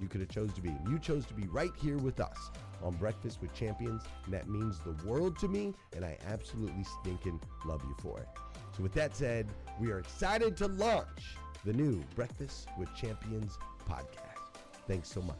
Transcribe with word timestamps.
you 0.00 0.08
could 0.08 0.20
have 0.20 0.30
chose 0.30 0.52
to 0.54 0.60
be. 0.60 0.74
You 0.88 0.98
chose 0.98 1.26
to 1.26 1.34
be 1.34 1.46
right 1.48 1.72
here 1.80 1.98
with 1.98 2.20
us 2.20 2.50
on 2.82 2.94
Breakfast 2.94 3.40
with 3.40 3.52
Champions, 3.54 4.02
and 4.24 4.34
that 4.34 4.48
means 4.48 4.78
the 4.80 4.96
world 5.06 5.38
to 5.40 5.48
me, 5.48 5.74
and 5.94 6.04
I 6.04 6.16
absolutely 6.26 6.84
stinking 7.00 7.40
love 7.64 7.82
you 7.84 7.94
for 8.00 8.18
it. 8.18 8.28
So 8.76 8.82
with 8.82 8.92
that 8.94 9.16
said, 9.16 9.48
we 9.80 9.90
are 9.90 9.98
excited 9.98 10.56
to 10.58 10.68
launch 10.68 11.36
the 11.64 11.72
new 11.72 12.02
Breakfast 12.14 12.68
with 12.78 12.94
Champions 12.94 13.58
podcast. 13.88 14.60
Thanks 14.86 15.10
so 15.10 15.20
much. 15.22 15.36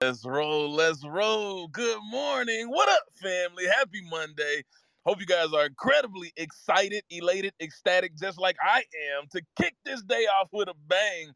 Let's 0.00 0.24
roll, 0.24 0.70
let's 0.70 1.04
roll. 1.04 1.68
Good 1.68 1.98
morning. 2.10 2.68
What 2.68 2.88
up, 2.88 3.04
family? 3.14 3.64
Happy 3.66 4.02
Monday. 4.10 4.64
Hope 5.06 5.20
you 5.20 5.26
guys 5.26 5.52
are 5.52 5.66
incredibly 5.66 6.32
excited, 6.36 7.02
elated, 7.10 7.52
ecstatic, 7.60 8.16
just 8.16 8.38
like 8.38 8.56
I 8.62 8.84
am, 9.18 9.28
to 9.32 9.42
kick 9.60 9.74
this 9.84 10.02
day 10.02 10.26
off 10.40 10.48
with 10.52 10.68
a 10.68 10.74
bang. 10.88 11.32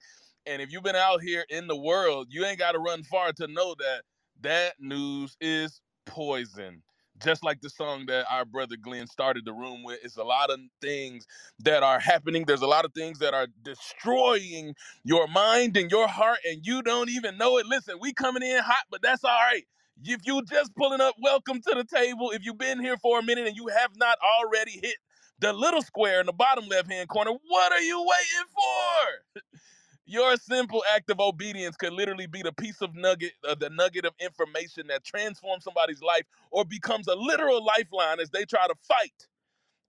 And 0.48 0.62
if 0.62 0.72
you've 0.72 0.84
been 0.84 0.96
out 0.96 1.22
here 1.22 1.44
in 1.50 1.68
the 1.68 1.76
world, 1.76 2.28
you 2.30 2.44
ain't 2.46 2.58
got 2.58 2.72
to 2.72 2.80
run 2.80 3.04
far 3.04 3.32
to 3.34 3.48
know 3.48 3.76
that 3.80 4.02
that 4.42 4.74
news 4.80 5.36
is 5.40 5.80
poison. 6.06 6.82
Just 7.22 7.44
like 7.44 7.60
the 7.60 7.70
song 7.70 8.06
that 8.06 8.26
our 8.30 8.44
brother 8.44 8.76
Glenn 8.80 9.06
started 9.06 9.44
the 9.44 9.52
room 9.54 9.84
with, 9.84 10.00
it's 10.04 10.16
a 10.18 10.24
lot 10.24 10.50
of 10.50 10.60
things 10.82 11.26
that 11.60 11.82
are 11.84 12.00
happening. 12.00 12.44
There's 12.46 12.62
a 12.62 12.66
lot 12.68 12.84
of 12.86 12.94
things 12.94 13.20
that 13.20 13.34
are 13.34 13.48
destroying 13.62 14.74
your 15.04 15.28
mind 15.28 15.76
and 15.76 15.90
your 15.90 16.08
heart, 16.08 16.38
and 16.44 16.66
you 16.66 16.82
don't 16.82 17.10
even 17.10 17.38
know 17.38 17.58
it. 17.58 17.66
Listen, 17.66 17.96
we 18.00 18.12
coming 18.14 18.42
in 18.42 18.62
hot, 18.62 18.84
but 18.90 19.02
that's 19.02 19.24
all 19.24 19.30
right. 19.52 19.64
If 20.04 20.22
you 20.26 20.42
just 20.44 20.74
pulling 20.76 21.00
up, 21.02 21.16
welcome 21.22 21.60
to 21.62 21.74
the 21.76 21.84
table. 21.84 22.30
If 22.32 22.44
you've 22.44 22.58
been 22.58 22.80
here 22.80 22.96
for 22.98 23.20
a 23.20 23.22
minute 23.22 23.46
and 23.46 23.56
you 23.56 23.68
have 23.68 23.92
not 23.96 24.18
already 24.40 24.72
hit 24.82 24.96
the 25.40 25.52
little 25.52 25.82
square 25.82 26.20
in 26.20 26.26
the 26.26 26.32
bottom 26.32 26.66
left 26.68 26.90
hand 26.90 27.08
corner, 27.08 27.32
what 27.48 27.72
are 27.72 27.80
you 27.82 27.98
waiting 28.00 28.48
for? 28.54 29.42
Your 30.08 30.36
simple 30.38 30.84
act 30.96 31.10
of 31.10 31.20
obedience 31.20 31.76
could 31.76 31.94
literally 31.94 32.28
be 32.28 32.42
the 32.42 32.52
piece 32.52 32.82
of 32.82 32.96
nugget, 32.96 33.34
uh, 33.48 33.56
the 33.56 33.70
nugget 33.70 34.06
of 34.06 34.14
information 34.20 34.88
that 34.88 35.04
transforms 35.04 35.64
somebody's 35.64 36.02
life 36.02 36.24
or 36.52 36.64
becomes 36.66 37.08
a 37.08 37.16
literal 37.16 37.64
lifeline 37.64 38.20
as 38.20 38.30
they 38.30 38.46
try 38.46 38.66
to 38.68 38.76
fight 38.82 39.28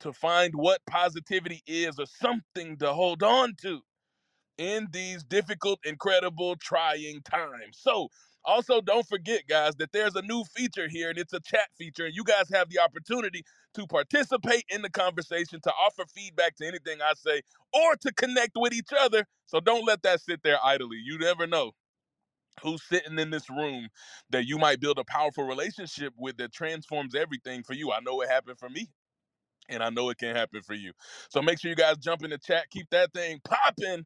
to 0.01 0.13
find 0.13 0.55
what 0.55 0.81
positivity 0.87 1.63
is 1.67 1.99
or 1.99 2.07
something 2.07 2.77
to 2.77 2.93
hold 2.93 3.23
on 3.23 3.55
to. 3.63 3.81
in 4.57 4.87
these 4.91 5.23
difficult, 5.23 5.79
incredible, 5.83 6.55
trying 6.55 7.21
times. 7.23 7.77
So, 7.79 8.09
also, 8.45 8.81
don't 8.81 9.07
forget, 9.07 9.43
guys, 9.49 9.75
that 9.77 9.91
there's 9.93 10.15
a 10.15 10.21
new 10.23 10.43
feature 10.55 10.87
here, 10.89 11.09
and 11.09 11.19
it's 11.19 11.33
a 11.33 11.39
chat 11.41 11.69
feature, 11.77 12.05
and 12.05 12.15
you 12.15 12.23
guys 12.23 12.49
have 12.53 12.69
the 12.69 12.79
opportunity 12.79 13.43
to 13.75 13.87
participate 13.87 14.65
in 14.69 14.81
the 14.81 14.89
conversation, 14.89 15.61
to 15.63 15.71
offer 15.71 16.03
feedback 16.15 16.55
to 16.57 16.67
anything 16.67 16.99
I 17.01 17.13
say, 17.15 17.41
or 17.73 17.95
to 18.01 18.13
connect 18.13 18.53
with 18.55 18.73
each 18.73 18.91
other. 18.99 19.25
So 19.47 19.59
don't 19.59 19.85
let 19.85 20.03
that 20.03 20.21
sit 20.21 20.41
there 20.43 20.59
idly. 20.63 20.97
You 21.03 21.19
never 21.19 21.47
know 21.47 21.71
who's 22.63 22.83
sitting 22.83 23.19
in 23.19 23.31
this 23.31 23.49
room 23.49 23.89
that 24.31 24.47
you 24.47 24.57
might 24.59 24.81
build 24.81 24.99
a 24.99 25.05
powerful 25.05 25.45
relationship 25.45 26.13
with 26.17 26.37
that 26.37 26.53
transforms 26.53 27.15
everything 27.15 27.63
for 27.63 27.73
you. 27.73 27.91
I 27.91 27.99
know 28.01 28.21
it 28.21 28.29
happened 28.29 28.59
for 28.59 28.69
me. 28.69 28.89
And 29.69 29.83
I 29.83 29.89
know 29.89 30.09
it 30.09 30.17
can 30.19 30.35
happen 30.35 30.61
for 30.63 30.75
you. 30.75 30.93
So 31.29 31.41
make 31.41 31.59
sure 31.59 31.69
you 31.69 31.75
guys 31.75 31.97
jump 31.97 32.23
in 32.23 32.31
the 32.31 32.37
chat, 32.39 32.69
keep 32.71 32.89
that 32.91 33.13
thing 33.13 33.39
popping. 33.45 34.05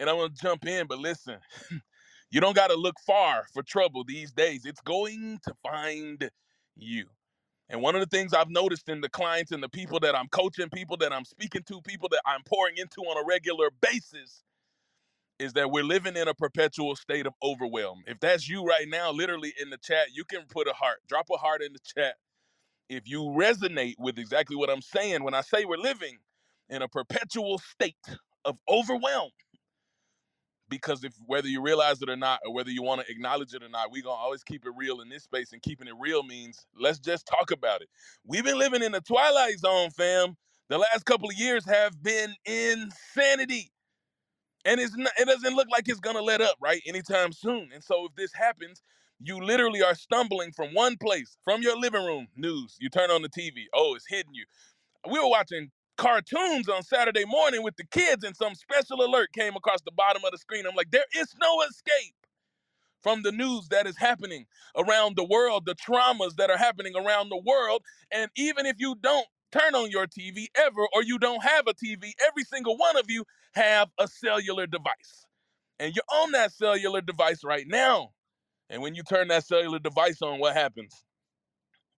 And 0.00 0.10
I'm 0.10 0.16
gonna 0.16 0.30
jump 0.30 0.66
in, 0.66 0.86
but 0.88 0.98
listen, 0.98 1.38
you 2.30 2.40
don't 2.40 2.56
gotta 2.56 2.76
look 2.76 2.96
far 3.06 3.46
for 3.54 3.62
trouble 3.62 4.04
these 4.04 4.32
days. 4.32 4.66
It's 4.66 4.82
going 4.82 5.40
to 5.44 5.54
find 5.62 6.30
you. 6.76 7.06
And 7.70 7.82
one 7.82 7.96
of 7.96 8.00
the 8.00 8.06
things 8.16 8.34
I've 8.34 8.50
noticed 8.50 8.88
in 8.88 9.00
the 9.00 9.08
clients 9.10 9.52
and 9.52 9.62
the 9.62 9.68
people 9.68 10.00
that 10.00 10.14
I'm 10.16 10.28
coaching, 10.28 10.68
people 10.70 10.96
that 10.98 11.12
I'm 11.12 11.24
speaking 11.24 11.62
to, 11.68 11.82
people 11.82 12.08
that 12.10 12.22
I'm 12.26 12.42
pouring 12.46 12.76
into 12.78 13.02
on 13.02 13.18
a 13.22 13.26
regular 13.26 13.70
basis, 13.80 14.44
is 15.40 15.54
that 15.54 15.70
we're 15.70 15.84
living 15.84 16.16
in 16.16 16.28
a 16.28 16.34
perpetual 16.34 16.96
state 16.96 17.26
of 17.26 17.34
overwhelm. 17.42 18.02
If 18.08 18.20
that's 18.20 18.48
you 18.48 18.64
right 18.64 18.88
now, 18.88 19.12
literally 19.12 19.54
in 19.60 19.70
the 19.70 19.78
chat, 19.78 20.08
you 20.14 20.24
can 20.24 20.42
put 20.50 20.68
a 20.68 20.74
heart, 20.74 20.98
drop 21.08 21.26
a 21.32 21.38
heart 21.38 21.62
in 21.62 21.74
the 21.74 21.80
chat. 21.80 22.16
If 22.90 23.08
you 23.08 23.22
resonate 23.24 23.96
with 23.98 24.18
exactly 24.18 24.56
what 24.56 24.70
I'm 24.70 24.82
saying 24.82 25.24
when 25.24 25.34
I 25.34 25.42
say 25.42 25.64
we're 25.66 25.78
living 25.78 26.18
in 26.70 26.82
a 26.82 26.88
perpetual 26.88 27.58
state 27.58 27.96
of 28.44 28.58
overwhelm, 28.68 29.30
because 30.70 31.04
if 31.04 31.14
whether 31.26 31.48
you 31.48 31.62
realize 31.62 32.02
it 32.02 32.10
or 32.10 32.16
not, 32.16 32.40
or 32.46 32.52
whether 32.54 32.70
you 32.70 32.82
want 32.82 33.00
to 33.00 33.10
acknowledge 33.10 33.54
it 33.54 33.62
or 33.62 33.68
not, 33.68 33.92
we're 33.92 34.02
gonna 34.02 34.16
always 34.16 34.44
keep 34.44 34.66
it 34.66 34.72
real 34.76 35.00
in 35.00 35.08
this 35.08 35.24
space. 35.24 35.52
And 35.52 35.62
keeping 35.62 35.88
it 35.88 35.94
real 36.00 36.22
means 36.22 36.66
let's 36.78 36.98
just 36.98 37.26
talk 37.26 37.50
about 37.50 37.82
it. 37.82 37.88
We've 38.26 38.44
been 38.44 38.58
living 38.58 38.82
in 38.82 38.92
the 38.92 39.00
twilight 39.00 39.58
zone, 39.58 39.90
fam. 39.90 40.36
The 40.68 40.78
last 40.78 41.04
couple 41.06 41.30
of 41.30 41.36
years 41.36 41.64
have 41.66 42.02
been 42.02 42.34
insanity 42.46 43.70
and 44.64 44.80
it's 44.80 44.96
not, 44.96 45.12
it 45.18 45.26
doesn't 45.26 45.56
look 45.56 45.68
like 45.70 45.88
it's 45.88 46.00
gonna 46.00 46.22
let 46.22 46.40
up 46.40 46.56
right 46.60 46.82
anytime 46.86 47.32
soon. 47.32 47.70
And 47.74 47.82
so 47.84 48.06
if 48.06 48.14
this 48.16 48.32
happens, 48.34 48.82
you 49.20 49.40
literally 49.40 49.82
are 49.82 49.96
stumbling 49.96 50.52
from 50.52 50.74
one 50.74 50.96
place, 50.98 51.38
from 51.44 51.62
your 51.62 51.78
living 51.78 52.04
room 52.04 52.28
news. 52.36 52.76
You 52.80 52.90
turn 52.90 53.10
on 53.10 53.22
the 53.22 53.30
TV, 53.30 53.64
oh, 53.74 53.96
it's 53.96 54.06
hitting 54.08 54.34
you. 54.34 54.46
We 55.10 55.18
were 55.18 55.28
watching 55.30 55.70
cartoons 55.98 56.68
on 56.68 56.82
Saturday 56.82 57.26
morning 57.26 57.62
with 57.62 57.76
the 57.76 57.86
kids, 57.90 58.24
and 58.24 58.36
some 58.36 58.54
special 58.54 59.04
alert 59.04 59.32
came 59.34 59.56
across 59.56 59.82
the 59.82 59.92
bottom 59.92 60.24
of 60.24 60.32
the 60.32 60.38
screen. 60.38 60.64
I'm 60.66 60.76
like, 60.76 60.92
there 60.92 61.04
is 61.16 61.34
no 61.40 61.62
escape 61.62 62.14
from 63.02 63.22
the 63.22 63.32
news 63.32 63.68
that 63.68 63.86
is 63.86 63.96
happening 63.96 64.46
around 64.76 65.16
the 65.16 65.24
world, 65.24 65.66
the 65.66 65.74
traumas 65.74 66.36
that 66.36 66.50
are 66.50 66.56
happening 66.56 66.94
around 66.96 67.28
the 67.28 67.42
world. 67.44 67.82
And 68.12 68.30
even 68.36 68.66
if 68.66 68.76
you 68.78 68.96
don't 69.02 69.26
turn 69.52 69.74
on 69.74 69.90
your 69.90 70.06
TV 70.06 70.46
ever 70.56 70.86
or 70.94 71.02
you 71.02 71.18
don't 71.18 71.42
have 71.42 71.66
a 71.66 71.74
TV, 71.74 72.12
every 72.26 72.44
single 72.44 72.76
one 72.76 72.96
of 72.96 73.06
you 73.08 73.24
have 73.54 73.88
a 73.98 74.08
cellular 74.08 74.66
device. 74.66 75.26
And 75.78 75.94
you're 75.94 76.20
on 76.22 76.32
that 76.32 76.52
cellular 76.52 77.00
device 77.00 77.44
right 77.44 77.66
now. 77.68 78.10
And 78.70 78.82
when 78.82 78.94
you 78.94 79.02
turn 79.02 79.28
that 79.28 79.46
cellular 79.46 79.78
device 79.78 80.22
on, 80.22 80.40
what 80.40 80.54
happens? 80.54 80.92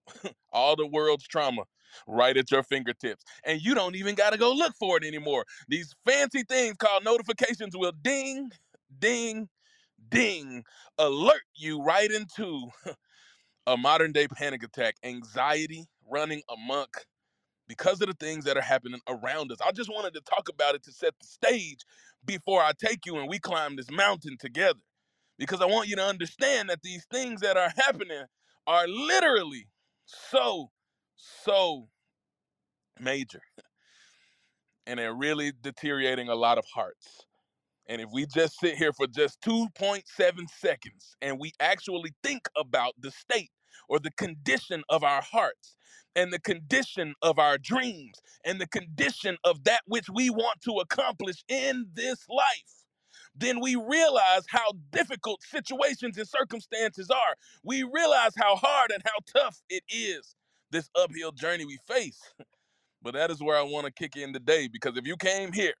All 0.53 0.75
the 0.75 0.87
world's 0.87 1.27
trauma 1.27 1.63
right 2.07 2.37
at 2.37 2.51
your 2.51 2.63
fingertips. 2.63 3.23
And 3.45 3.61
you 3.61 3.75
don't 3.75 3.95
even 3.95 4.15
got 4.15 4.31
to 4.31 4.37
go 4.37 4.51
look 4.53 4.73
for 4.79 4.97
it 4.97 5.03
anymore. 5.03 5.45
These 5.67 5.93
fancy 6.05 6.43
things 6.43 6.75
called 6.77 7.03
notifications 7.03 7.75
will 7.75 7.93
ding, 8.01 8.49
ding, 8.99 9.49
ding, 10.09 10.63
alert 10.97 11.41
you 11.55 11.81
right 11.83 12.09
into 12.09 12.69
a 13.67 13.77
modern 13.77 14.11
day 14.11 14.27
panic 14.27 14.63
attack, 14.63 14.95
anxiety 15.03 15.85
running 16.09 16.41
amok 16.49 17.05
because 17.67 18.01
of 18.01 18.07
the 18.07 18.13
things 18.15 18.43
that 18.45 18.57
are 18.57 18.61
happening 18.61 18.99
around 19.07 19.51
us. 19.51 19.57
I 19.65 19.71
just 19.71 19.89
wanted 19.89 20.13
to 20.15 20.21
talk 20.21 20.49
about 20.49 20.75
it 20.75 20.83
to 20.83 20.91
set 20.91 21.13
the 21.19 21.27
stage 21.27 21.85
before 22.25 22.61
I 22.61 22.71
take 22.77 23.05
you 23.05 23.17
and 23.17 23.29
we 23.29 23.39
climb 23.39 23.75
this 23.75 23.89
mountain 23.89 24.37
together. 24.39 24.79
Because 25.37 25.61
I 25.61 25.65
want 25.65 25.87
you 25.87 25.95
to 25.95 26.03
understand 26.03 26.69
that 26.69 26.81
these 26.83 27.05
things 27.11 27.41
that 27.41 27.57
are 27.57 27.71
happening 27.77 28.25
are 28.67 28.87
literally 28.87 29.67
so, 30.31 30.71
so 31.15 31.87
major. 32.99 33.41
And 34.87 34.99
they're 34.99 35.13
really 35.13 35.53
deteriorating 35.61 36.29
a 36.29 36.35
lot 36.35 36.57
of 36.57 36.65
hearts. 36.73 37.25
And 37.87 38.01
if 38.01 38.09
we 38.13 38.25
just 38.25 38.59
sit 38.59 38.75
here 38.75 38.93
for 38.93 39.07
just 39.07 39.41
2.7 39.41 40.03
seconds 40.59 41.15
and 41.21 41.39
we 41.39 41.51
actually 41.59 42.13
think 42.23 42.47
about 42.57 42.93
the 42.99 43.11
state 43.11 43.51
or 43.89 43.99
the 43.99 44.11
condition 44.11 44.83
of 44.89 45.03
our 45.03 45.21
hearts 45.21 45.75
and 46.15 46.31
the 46.31 46.39
condition 46.39 47.13
of 47.21 47.39
our 47.39 47.57
dreams 47.57 48.21
and 48.45 48.61
the 48.61 48.67
condition 48.67 49.37
of 49.43 49.63
that 49.65 49.81
which 49.87 50.09
we 50.09 50.29
want 50.29 50.61
to 50.61 50.73
accomplish 50.79 51.43
in 51.47 51.85
this 51.93 52.25
life, 52.29 52.80
then 53.35 53.59
we 53.59 53.75
realize 53.75 54.43
how 54.49 54.71
difficult 54.91 55.41
situations 55.43 56.17
and 56.17 56.27
circumstances 56.27 57.09
are. 57.09 57.35
We 57.63 57.83
realize 57.83 58.33
how 58.37 58.55
hard 58.55 58.91
and 58.91 59.03
how 59.05 59.41
tough 59.41 59.61
it 59.69 59.83
is, 59.89 60.35
this 60.71 60.89
uphill 60.95 61.31
journey 61.31 61.65
we 61.65 61.77
face. 61.87 62.19
But 63.03 63.15
that 63.15 63.31
is 63.31 63.41
where 63.41 63.57
I 63.57 63.63
want 63.63 63.87
to 63.87 63.91
kick 63.91 64.15
in 64.15 64.31
today 64.31 64.67
because 64.67 64.95
if 64.95 65.07
you 65.07 65.17
came 65.17 65.51
here 65.51 65.73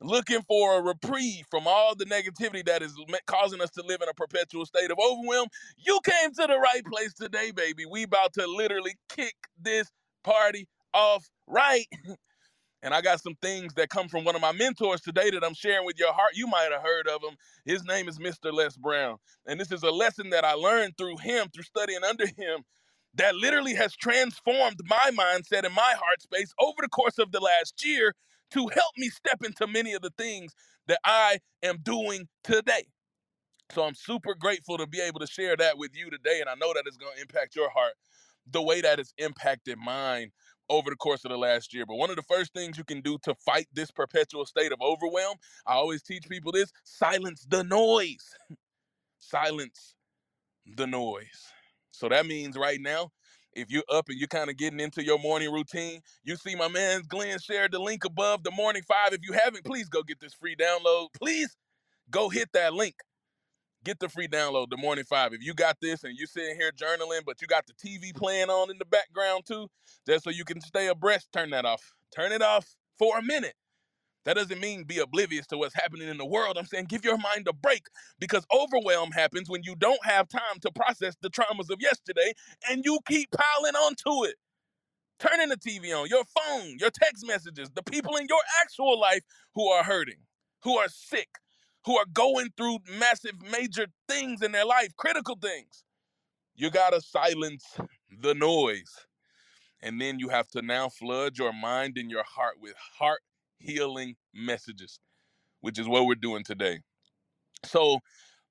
looking 0.00 0.42
for 0.42 0.78
a 0.78 0.82
reprieve 0.82 1.46
from 1.50 1.66
all 1.66 1.94
the 1.94 2.06
negativity 2.06 2.64
that 2.66 2.82
is 2.82 2.94
causing 3.26 3.60
us 3.60 3.70
to 3.72 3.82
live 3.82 4.02
in 4.02 4.08
a 4.08 4.14
perpetual 4.14 4.66
state 4.66 4.90
of 4.90 4.98
overwhelm, 4.98 5.48
you 5.78 5.98
came 6.04 6.32
to 6.32 6.46
the 6.46 6.58
right 6.58 6.84
place 6.86 7.14
today, 7.14 7.50
baby. 7.50 7.84
We 7.86 8.04
about 8.04 8.32
to 8.34 8.46
literally 8.46 8.94
kick 9.08 9.34
this 9.60 9.90
party 10.22 10.68
off 10.92 11.28
right. 11.46 11.86
And 12.84 12.92
I 12.92 13.00
got 13.00 13.22
some 13.22 13.34
things 13.40 13.72
that 13.74 13.88
come 13.88 14.08
from 14.08 14.24
one 14.24 14.36
of 14.36 14.42
my 14.42 14.52
mentors 14.52 15.00
today 15.00 15.30
that 15.30 15.42
I'm 15.42 15.54
sharing 15.54 15.86
with 15.86 15.98
your 15.98 16.12
heart. 16.12 16.32
You 16.34 16.46
might 16.46 16.68
have 16.70 16.82
heard 16.82 17.08
of 17.08 17.22
him. 17.22 17.34
His 17.64 17.82
name 17.82 18.08
is 18.08 18.18
Mr. 18.18 18.52
Les 18.52 18.76
Brown. 18.76 19.16
And 19.46 19.58
this 19.58 19.72
is 19.72 19.82
a 19.82 19.90
lesson 19.90 20.28
that 20.30 20.44
I 20.44 20.52
learned 20.52 20.98
through 20.98 21.16
him, 21.16 21.48
through 21.48 21.62
studying 21.62 22.04
under 22.04 22.26
him, 22.26 22.62
that 23.14 23.36
literally 23.36 23.74
has 23.74 23.96
transformed 23.96 24.80
my 24.86 25.10
mindset 25.18 25.64
and 25.64 25.74
my 25.74 25.94
heart 25.96 26.20
space 26.20 26.52
over 26.60 26.76
the 26.82 26.88
course 26.88 27.18
of 27.18 27.32
the 27.32 27.40
last 27.40 27.82
year 27.82 28.12
to 28.50 28.68
help 28.68 28.92
me 28.98 29.08
step 29.08 29.42
into 29.42 29.66
many 29.66 29.94
of 29.94 30.02
the 30.02 30.12
things 30.18 30.54
that 30.86 31.00
I 31.06 31.38
am 31.62 31.78
doing 31.82 32.28
today. 32.42 32.84
So 33.70 33.84
I'm 33.84 33.94
super 33.94 34.34
grateful 34.34 34.76
to 34.76 34.86
be 34.86 35.00
able 35.00 35.20
to 35.20 35.26
share 35.26 35.56
that 35.56 35.78
with 35.78 35.92
you 35.96 36.10
today. 36.10 36.40
And 36.42 36.50
I 36.50 36.54
know 36.54 36.74
that 36.74 36.84
it's 36.86 36.98
going 36.98 37.14
to 37.14 37.22
impact 37.22 37.56
your 37.56 37.70
heart 37.70 37.94
the 38.50 38.60
way 38.60 38.82
that 38.82 39.00
it's 39.00 39.14
impacted 39.16 39.78
mine 39.78 40.32
over 40.70 40.90
the 40.90 40.96
course 40.96 41.24
of 41.24 41.30
the 41.30 41.38
last 41.38 41.74
year. 41.74 41.86
But 41.86 41.96
one 41.96 42.10
of 42.10 42.16
the 42.16 42.22
first 42.22 42.52
things 42.54 42.78
you 42.78 42.84
can 42.84 43.00
do 43.00 43.18
to 43.24 43.34
fight 43.34 43.68
this 43.72 43.90
perpetual 43.90 44.46
state 44.46 44.72
of 44.72 44.80
overwhelm, 44.82 45.36
I 45.66 45.74
always 45.74 46.02
teach 46.02 46.28
people 46.28 46.52
this 46.52 46.72
silence 46.84 47.46
the 47.48 47.64
noise. 47.64 48.34
silence 49.20 49.94
the 50.76 50.86
noise. 50.86 51.46
So 51.92 52.08
that 52.08 52.26
means 52.26 52.56
right 52.56 52.80
now, 52.80 53.10
if 53.54 53.70
you're 53.70 53.84
up 53.92 54.08
and 54.08 54.18
you're 54.18 54.28
kind 54.28 54.50
of 54.50 54.56
getting 54.56 54.80
into 54.80 55.04
your 55.04 55.18
morning 55.18 55.52
routine, 55.52 56.00
you 56.24 56.36
see 56.36 56.56
my 56.56 56.68
man 56.68 57.02
Glenn 57.08 57.38
shared 57.38 57.72
the 57.72 57.78
link 57.78 58.04
above 58.04 58.42
the 58.44 58.50
morning 58.50 58.82
five. 58.82 59.12
If 59.12 59.20
you 59.22 59.32
haven't, 59.32 59.64
please 59.64 59.88
go 59.88 60.02
get 60.02 60.20
this 60.20 60.34
free 60.34 60.56
download. 60.56 61.08
Please 61.20 61.56
go 62.10 62.28
hit 62.28 62.50
that 62.54 62.74
link. 62.74 62.96
Get 63.84 64.00
the 64.00 64.08
free 64.08 64.28
download, 64.28 64.70
the 64.70 64.78
morning 64.78 65.04
five. 65.04 65.34
If 65.34 65.44
you 65.44 65.52
got 65.52 65.76
this 65.82 66.04
and 66.04 66.16
you're 66.16 66.26
sitting 66.26 66.56
here 66.56 66.72
journaling, 66.72 67.20
but 67.26 67.42
you 67.42 67.46
got 67.46 67.66
the 67.66 67.74
TV 67.74 68.14
playing 68.14 68.48
on 68.48 68.70
in 68.70 68.78
the 68.78 68.86
background 68.86 69.44
too, 69.46 69.68
just 70.06 70.24
so 70.24 70.30
you 70.30 70.44
can 70.44 70.60
stay 70.62 70.88
abreast, 70.88 71.28
turn 71.34 71.50
that 71.50 71.66
off. 71.66 71.92
Turn 72.16 72.32
it 72.32 72.40
off 72.40 72.66
for 72.98 73.18
a 73.18 73.22
minute. 73.22 73.54
That 74.24 74.36
doesn't 74.36 74.58
mean 74.58 74.84
be 74.84 75.00
oblivious 75.00 75.46
to 75.48 75.58
what's 75.58 75.74
happening 75.74 76.08
in 76.08 76.16
the 76.16 76.24
world. 76.24 76.56
I'm 76.56 76.64
saying 76.64 76.86
give 76.88 77.04
your 77.04 77.18
mind 77.18 77.46
a 77.46 77.52
break 77.52 77.86
because 78.18 78.46
overwhelm 78.54 79.12
happens 79.12 79.50
when 79.50 79.62
you 79.64 79.76
don't 79.76 80.02
have 80.04 80.28
time 80.28 80.60
to 80.62 80.70
process 80.70 81.14
the 81.20 81.28
traumas 81.28 81.68
of 81.70 81.80
yesterday 81.80 82.32
and 82.70 82.84
you 82.86 83.00
keep 83.06 83.30
piling 83.32 83.76
onto 83.76 84.24
it. 84.26 84.36
Turning 85.18 85.50
the 85.50 85.56
TV 85.56 85.94
on, 85.94 86.08
your 86.08 86.24
phone, 86.24 86.76
your 86.80 86.90
text 86.90 87.26
messages, 87.26 87.70
the 87.74 87.82
people 87.82 88.16
in 88.16 88.26
your 88.28 88.40
actual 88.62 88.98
life 88.98 89.22
who 89.54 89.68
are 89.68 89.84
hurting, 89.84 90.18
who 90.62 90.78
are 90.78 90.88
sick, 90.88 91.28
who 91.84 91.98
are 91.98 92.06
going 92.12 92.48
through 92.56 92.78
massive, 92.98 93.34
major 93.50 93.86
things 94.08 94.42
in 94.42 94.52
their 94.52 94.64
life, 94.64 94.88
critical 94.96 95.36
things. 95.40 95.84
You 96.54 96.70
got 96.70 96.92
to 96.92 97.00
silence 97.00 97.64
the 98.20 98.34
noise. 98.34 98.92
And 99.82 100.00
then 100.00 100.18
you 100.18 100.28
have 100.30 100.48
to 100.48 100.62
now 100.62 100.88
flood 100.88 101.36
your 101.36 101.52
mind 101.52 101.98
and 101.98 102.10
your 102.10 102.24
heart 102.24 102.54
with 102.60 102.74
heart 102.98 103.20
healing 103.58 104.14
messages, 104.32 104.98
which 105.60 105.78
is 105.78 105.86
what 105.86 106.06
we're 106.06 106.14
doing 106.14 106.42
today. 106.44 106.80
So, 107.64 107.98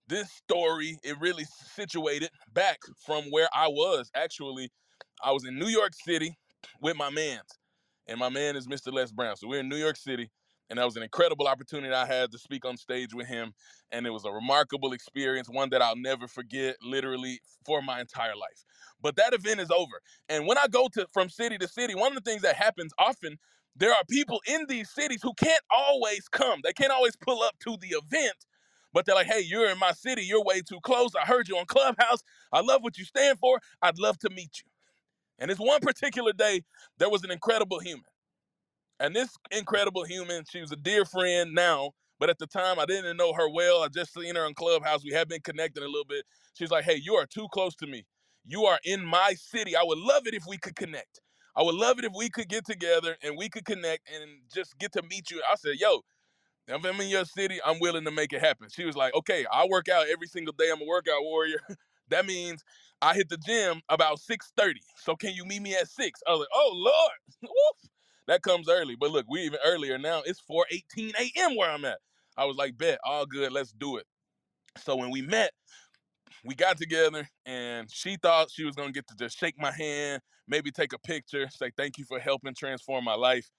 this 0.08 0.30
story, 0.32 0.98
it 1.04 1.20
really 1.20 1.46
situated 1.76 2.30
back 2.52 2.80
from 3.06 3.24
where 3.32 3.48
I 3.54 3.68
was. 3.68 4.12
Actually, 4.16 4.70
I 5.24 5.32
was 5.32 5.46
in 5.46 5.58
New 5.58 5.68
York 5.68 5.94
City 6.06 6.38
with 6.82 6.98
my 6.98 7.10
mans, 7.10 7.48
and 8.08 8.20
my 8.20 8.30
man 8.30 8.56
is 8.56 8.68
Mr. 8.68 8.92
Les 8.92 9.12
Brown. 9.12 9.36
So, 9.38 9.48
we're 9.48 9.62
in 9.62 9.70
New 9.70 9.78
York 9.78 9.96
City, 9.96 10.30
And 10.74 10.80
that 10.80 10.86
was 10.86 10.98
an 10.98 11.04
incredible 11.04 11.48
opportunity 11.48 11.94
I 11.94 12.08
had 12.08 12.32
to 12.32 12.40
speak 12.40 12.66
on 12.66 12.78
stage 12.78 13.14
with 13.14 13.28
him. 13.28 13.54
And 13.92 14.08
it 14.08 14.10
was 14.10 14.26
a 14.26 14.32
remarkable 14.32 14.94
experience, 14.94 15.48
one 15.48 15.70
that 15.70 15.84
I'll 15.84 15.96
never 15.96 16.28
forget, 16.28 16.78
literally 16.82 17.42
for 17.64 17.84
my 17.84 18.02
entire 18.02 18.36
life. 18.36 18.66
But 19.00 19.16
that 19.18 19.36
event 19.36 19.60
is 19.60 19.70
over. 19.70 20.02
And 20.30 20.48
when 20.48 20.58
I 20.58 20.66
go 20.72 20.90
to 20.96 21.06
from 21.14 21.30
city 21.30 21.60
to 21.60 21.68
city, 21.68 21.94
one 21.94 22.18
of 22.18 22.24
the 22.24 22.28
things 22.28 22.42
that 22.42 22.56
happens 22.56 22.92
often, 22.98 23.38
there 23.76 23.92
are 23.92 24.04
people 24.10 24.42
in 24.48 24.66
these 24.68 24.90
cities 24.90 25.20
who 25.22 25.36
can't 25.36 25.62
always 25.70 26.28
come. 26.28 26.62
They 26.64 26.74
can't 26.74 26.92
always 26.92 27.16
pull 27.18 27.44
up 27.44 27.54
to 27.66 27.78
the 27.80 27.90
event, 27.90 28.48
but 28.94 29.06
they're 29.06 29.14
like, 29.14 29.28
hey, 29.28 29.42
you're 29.42 29.70
in 29.70 29.78
my 29.78 29.92
city. 29.92 30.24
You're 30.24 30.44
way 30.44 30.62
too 30.62 30.80
close. 30.82 31.12
I 31.16 31.28
heard 31.28 31.50
you 31.50 31.56
on 31.60 31.68
Clubhouse. 31.68 32.24
I 32.52 32.62
love 32.62 32.82
what 32.82 32.98
you 32.98 33.06
stand 33.06 33.38
for. 33.38 33.60
I'd 33.84 34.00
love 34.00 34.18
to 34.22 34.32
meet 34.32 34.60
you. 34.60 34.66
And 35.40 35.52
this 35.52 35.60
one 35.60 35.82
particular 35.82 36.34
day, 36.34 36.64
there 37.00 37.10
was 37.10 37.24
an 37.24 37.32
incredible 37.32 37.80
human. 37.80 38.06
And 39.00 39.16
this 39.16 39.30
incredible 39.52 40.06
human, 40.06 40.46
she 40.52 40.62
was 40.62 40.74
a 40.74 40.78
dear 40.78 41.06
friend 41.06 41.54
now, 41.54 41.92
but 42.20 42.32
at 42.32 42.40
the 42.40 42.48
time 42.48 42.80
I 42.80 42.88
didn't 42.88 43.18
know 43.18 43.34
her 43.34 43.50
well. 43.50 43.84
I 43.84 43.90
just 43.90 44.14
seen 44.16 44.36
her 44.36 44.46
on 44.46 44.56
Clubhouse. 44.56 45.06
We 45.06 45.14
had 45.14 45.30
been 45.30 45.42
connected 45.42 45.84
a 45.84 45.88
little 45.88 46.06
bit. 46.10 46.26
She's 46.56 46.72
like, 46.72 46.86
hey, 46.86 47.00
you 47.04 47.16
are 47.16 47.28
too 47.28 47.48
close 47.54 47.76
to 47.78 47.88
me. 47.88 48.06
You 48.48 48.66
are 48.66 48.80
in 48.86 49.06
my 49.06 49.36
city. 49.38 49.78
I 49.78 49.84
would 49.84 50.00
love 50.00 50.28
it 50.28 50.36
if 50.36 50.46
we 50.48 50.58
could 50.58 50.78
connect. 50.78 51.22
I 51.58 51.64
would 51.64 51.76
love 51.76 52.00
it 52.00 52.06
if 52.06 52.14
we 52.18 52.30
could 52.30 52.50
get 52.50 52.66
together 52.66 53.18
and 53.24 53.38
we 53.38 53.50
could 53.50 53.66
connect 53.66 54.10
and 54.14 54.32
just 54.54 54.80
get 54.80 54.94
to 54.94 55.04
meet 55.04 55.32
you. 55.32 55.44
I 55.52 55.56
said, 55.58 55.76
yo, 55.80 56.02
if 56.68 56.86
I'm 56.86 57.02
in 57.02 57.10
your 57.10 57.26
city, 57.26 57.60
I'm 57.66 57.80
willing 57.80 58.06
to 58.06 58.12
make 58.12 58.34
it 58.34 58.42
happen. 58.42 58.70
She 58.72 58.86
was 58.86 58.98
like, 58.98 59.16
okay, 59.16 59.46
I 59.54 59.68
work 59.68 59.90
out 59.90 60.08
every 60.10 60.28
single 60.28 60.56
day. 60.58 60.72
I'm 60.74 60.82
a 60.82 60.88
workout 60.88 61.24
warrior. 61.24 61.60
that 62.10 62.26
means 62.26 62.64
I 63.02 63.16
hit 63.16 63.30
the 63.30 63.38
gym 63.38 63.82
about 63.90 64.20
6:30. 64.20 64.76
So 64.98 65.16
can 65.16 65.34
you 65.36 65.46
meet 65.46 65.62
me 65.64 65.76
at 65.76 65.90
6? 65.90 66.22
I 66.28 66.32
was 66.32 66.42
like, 66.42 66.50
oh 66.54 66.72
Lord. 66.74 67.52
that 68.28 68.42
comes 68.42 68.70
early. 68.70 68.96
But 68.96 69.12
look, 69.12 69.26
we 69.30 69.42
even 69.42 69.60
earlier 69.66 69.98
now. 69.98 70.22
It's 70.26 70.42
4:18 70.50 71.14
a.m. 71.20 71.56
where 71.56 71.70
I'm 71.70 71.86
at. 71.86 72.00
I 72.38 72.46
was 72.46 72.58
like, 72.58 72.78
bet, 72.78 73.00
all 73.04 73.26
good, 73.26 73.52
let's 73.52 73.72
do 73.74 73.98
it. 73.98 74.06
So 74.78 74.96
when 74.96 75.12
we 75.12 75.22
met, 75.22 75.52
we 76.46 76.56
got 76.56 76.78
together 76.78 77.28
and 77.46 77.90
she 77.92 78.18
thought 78.18 78.52
she 78.52 78.66
was 78.66 78.76
gonna 78.76 78.92
get 78.92 79.08
to 79.08 79.16
just 79.16 79.38
shake 79.38 79.56
my 79.60 79.72
hand, 79.72 80.22
maybe 80.48 80.72
take 80.72 80.94
a 80.94 81.00
picture, 81.00 81.48
say 81.52 81.72
thank 81.78 81.98
you 81.98 82.06
for 82.06 82.20
helping 82.20 82.54
transform 82.56 83.06
my 83.06 83.16
life. 83.16 83.50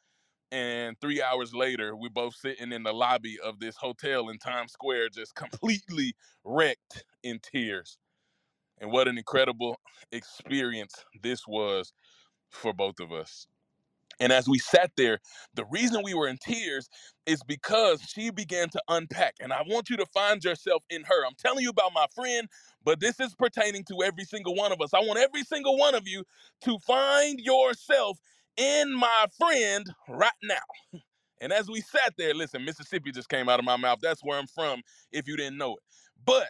And 0.53 0.97
three 1.01 1.23
hours 1.23 1.55
later, 1.55 1.97
we 1.97 2.09
both 2.09 2.35
sitting 2.37 2.73
in 2.73 2.83
the 2.83 2.93
lobby 2.93 3.39
of 3.45 3.59
this 3.59 3.77
hotel 3.77 4.29
in 4.29 4.39
Times 4.39 4.73
Square, 4.73 5.11
just 5.11 5.35
completely 5.37 6.15
wrecked 6.45 7.05
in 7.23 7.41
tears. 7.41 7.99
And 8.81 8.91
what 8.93 9.09
an 9.09 9.19
incredible 9.19 9.79
experience 10.13 10.95
this 11.23 11.47
was 11.47 11.93
for 12.51 12.73
both 12.73 13.01
of 13.01 13.13
us. 13.13 13.47
And 14.21 14.33
as 14.33 14.49
we 14.49 14.59
sat 14.59 14.93
there, 14.97 15.21
the 15.55 15.65
reason 15.67 16.03
we 16.05 16.15
were 16.15 16.29
in 16.29 16.39
tears 16.39 16.89
is 17.27 17.43
because 17.45 18.03
she 18.03 18.31
began 18.31 18.69
to 18.71 18.83
unpack. 18.89 19.37
And 19.41 19.53
I 19.53 19.63
want 19.67 19.91
you 19.91 19.97
to 19.99 20.07
find 20.07 20.43
yourself 20.45 20.85
in 20.91 21.05
her. 21.05 21.27
I'm 21.27 21.35
telling 21.39 21.63
you 21.63 21.71
about 21.71 21.93
my 21.95 22.07
friend, 22.15 22.49
but 22.85 23.01
this 23.01 23.21
is 23.21 23.35
pertaining 23.35 23.85
to 23.87 24.03
every 24.05 24.25
single 24.25 24.55
one 24.57 24.73
of 24.73 24.81
us. 24.81 24.95
I 24.95 25.01
want 25.01 25.19
every 25.19 25.45
single 25.45 25.77
one 25.79 25.95
of 25.95 26.09
you 26.09 26.25
to 26.63 26.79
find 26.81 27.41
yourself 27.41 28.19
in 28.57 28.95
my 28.95 29.27
friend 29.39 29.87
right 30.09 30.33
now. 30.43 30.57
And 31.41 31.53
as 31.53 31.69
we 31.69 31.81
sat 31.83 32.15
there, 32.19 32.35
listen, 32.35 32.65
Mississippi 32.65 33.13
just 33.13 33.29
came 33.29 33.49
out 33.49 33.59
of 33.59 33.65
my 33.65 33.77
mouth. 33.77 33.99
That's 34.03 34.23
where 34.23 34.39
I'm 34.39 34.47
from, 34.47 34.83
if 35.13 35.29
you 35.29 35.37
didn't 35.37 35.59
know 35.59 35.73
it. 35.75 35.83
But 36.25 36.49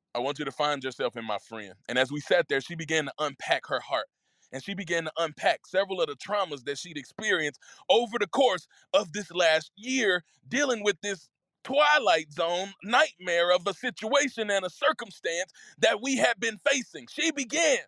I 0.14 0.20
want 0.20 0.38
you 0.40 0.46
to 0.46 0.52
find 0.52 0.84
yourself 0.84 1.16
in 1.16 1.26
my 1.26 1.38
friend. 1.38 1.74
And 1.88 1.98
as 1.98 2.12
we 2.12 2.20
sat 2.20 2.48
there, 2.48 2.60
she 2.60 2.76
began 2.76 3.06
to 3.06 3.12
unpack 3.20 3.66
her 3.68 3.80
heart 3.80 4.06
and 4.52 4.62
she 4.62 4.74
began 4.74 5.04
to 5.04 5.12
unpack 5.18 5.66
several 5.66 6.00
of 6.00 6.08
the 6.08 6.16
traumas 6.16 6.64
that 6.64 6.78
she'd 6.78 6.98
experienced 6.98 7.60
over 7.88 8.18
the 8.18 8.26
course 8.26 8.66
of 8.92 9.12
this 9.12 9.30
last 9.32 9.72
year 9.76 10.24
dealing 10.48 10.82
with 10.82 11.00
this 11.02 11.28
twilight 11.64 12.32
zone 12.32 12.72
nightmare 12.82 13.52
of 13.52 13.66
a 13.66 13.74
situation 13.74 14.50
and 14.50 14.64
a 14.64 14.70
circumstance 14.70 15.52
that 15.78 16.02
we 16.02 16.16
had 16.16 16.38
been 16.40 16.58
facing. 16.68 17.06
She 17.10 17.30
began 17.30 17.78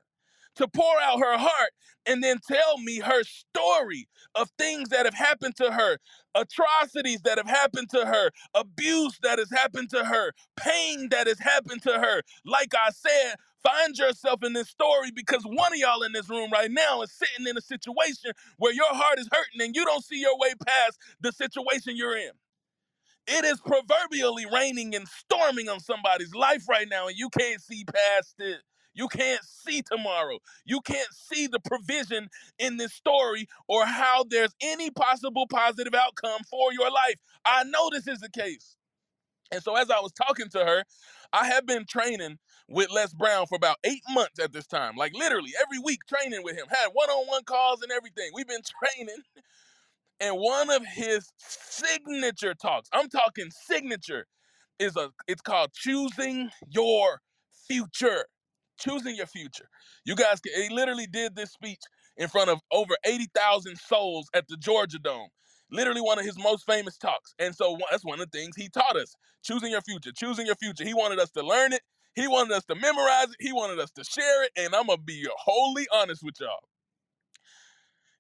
to 0.57 0.69
pour 0.69 1.01
out 1.03 1.19
her 1.19 1.37
heart 1.37 1.73
and 2.07 2.23
then 2.23 2.39
tell 2.47 2.79
me 2.79 3.01
her 3.01 3.23
story 3.25 4.09
of 4.35 4.51
things 4.59 4.91
that 4.91 5.05
have 5.07 5.15
happened 5.15 5.57
to 5.57 5.73
her, 5.73 5.99
atrocities 6.35 7.23
that 7.23 7.39
have 7.39 7.49
happened 7.49 7.91
to 7.91 8.05
her, 8.07 8.31
abuse 8.55 9.19
that 9.23 9.39
has 9.39 9.51
happened 9.51 9.91
to 9.91 10.05
her, 10.05 10.33
pain 10.57 11.09
that 11.11 11.27
has 11.27 11.39
happened 11.39 11.83
to 11.83 11.93
her. 11.93 12.23
Like 12.45 12.75
I 12.75 12.91
said, 12.91 13.37
find 13.65 13.97
yourself 13.97 14.45
in 14.45 14.53
this 14.53 14.69
story 14.69 15.11
because 15.11 15.43
one 15.45 15.73
of 15.73 15.79
y'all 15.79 16.03
in 16.03 16.13
this 16.13 16.29
room 16.31 16.51
right 16.53 16.71
now 16.71 17.03
is 17.03 17.13
sitting 17.13 17.47
in 17.49 17.57
a 17.57 17.63
situation 17.63 18.33
where 18.59 18.73
your 18.73 18.93
heart 18.95 19.19
is 19.19 19.29
hurting 19.33 19.67
and 19.67 19.75
you 19.75 19.85
don't 19.85 20.05
see 20.05 20.21
your 20.21 20.39
way 20.39 20.53
past 20.67 20.99
the 21.21 21.33
situation 21.33 21.97
you're 21.97 22.17
in. 22.17 22.31
It 23.27 23.45
is 23.45 23.61
proverbially 23.61 24.45
raining 24.53 24.95
and 24.95 25.09
storming 25.09 25.69
on 25.71 25.81
somebody's 25.81 26.35
life 26.35 26.69
right 26.69 26.87
now, 26.91 27.09
and 27.09 27.17
you 27.17 27.31
can't 27.31 27.61
see 27.61 27.85
past 27.85 28.35
it. 28.39 28.61
You 28.95 29.09
can't 29.09 29.43
see 29.45 29.83
tomorrow. 29.83 30.39
You 30.67 30.81
can't 30.83 31.09
see 31.13 31.47
the 31.47 31.59
provision 31.59 32.29
in 32.59 32.77
this 32.77 32.93
story 32.93 33.49
or 33.67 33.87
how 33.87 34.25
there's 34.29 34.55
any 34.63 34.91
possible 34.91 35.47
positive 35.49 35.95
outcome 35.95 36.43
for 36.51 36.73
your 36.73 36.91
life. 36.91 37.17
I 37.45 37.65
know 37.65 37.91
this 37.91 38.07
is 38.07 38.21
the 38.21 38.31
case. 38.31 38.77
And 39.51 39.63
so, 39.63 39.77
as 39.77 39.91
I 39.91 40.01
was 40.01 40.13
talking 40.13 40.49
to 40.51 40.59
her, 40.65 40.85
I 41.33 41.47
have 41.49 41.67
been 41.67 41.87
training 41.87 42.39
with 42.69 42.91
Les 42.91 43.13
Brown 43.15 43.47
for 43.47 43.57
about 43.57 43.77
eight 43.85 44.03
months 44.11 44.39
at 44.41 44.53
this 44.53 44.67
time. 44.67 44.97
Like 44.97 45.15
literally 45.15 45.53
every 45.61 45.79
week 45.79 46.01
training 46.09 46.43
with 46.45 46.57
him. 46.57 46.67
Had 46.69 46.89
one-on-one 46.93 47.45
calls 47.45 47.83
and 47.83 47.93
everything. 47.93 48.31
We've 48.35 48.49
been 48.49 48.63
training. 48.97 49.17
And 50.21 50.37
one 50.39 50.71
of 50.71 50.85
his 50.87 51.33
signature 51.39 52.55
talks, 52.55 52.89
I'm 52.93 53.09
talking 53.09 53.51
signature, 53.51 54.27
is 54.79 54.97
a 54.97 55.11
it's 55.29 55.43
called 55.43 55.73
choosing 55.75 56.51
your 56.69 57.21
future. 57.69 58.27
Choosing 58.79 59.17
your 59.17 59.27
future. 59.27 59.69
You 60.05 60.17
guys, 60.17 60.41
he 60.45 60.69
literally 60.71 61.07
did 61.07 61.37
this 61.37 61.53
speech 61.53 61.81
in 62.17 62.29
front 62.29 62.51
of 62.51 62.61
over 62.73 62.95
80,000 63.07 63.79
souls 63.79 64.29
at 64.35 64.47
the 64.49 64.57
Georgia 64.59 64.99
Dome. 64.99 65.29
Literally 65.71 66.03
one 66.03 66.19
of 66.19 66.27
his 66.27 66.39
most 66.39 66.67
famous 66.67 66.99
talks. 66.99 67.35
And 67.39 67.55
so 67.55 67.79
that's 67.91 68.05
one 68.05 68.21
of 68.21 68.31
the 68.31 68.39
things 68.39 68.57
he 68.57 68.69
taught 68.69 68.97
us. 68.97 69.15
Choosing 69.45 69.73
your 69.73 69.83
future, 69.83 70.13
choosing 70.17 70.47
your 70.47 70.57
future. 70.57 70.85
He 70.85 70.95
wanted 70.95 71.21
us 71.21 71.31
to 71.33 71.43
learn 71.47 71.73
it. 71.73 71.83
He 72.15 72.29
wanted 72.29 72.53
us 72.55 72.65
to 72.67 72.75
memorize 72.75 73.31
it. 73.31 73.37
He 73.41 73.53
wanted 73.53 73.79
us 73.81 73.91
to 73.93 74.05
share 74.05 74.45
it. 74.45 74.53
And 74.57 74.75
I'm 74.75 74.87
going 74.87 74.99
to 74.99 75.05
be 75.05 75.27
wholly 75.37 75.87
honest 75.93 76.23
with 76.23 76.35
y'all. 76.41 76.69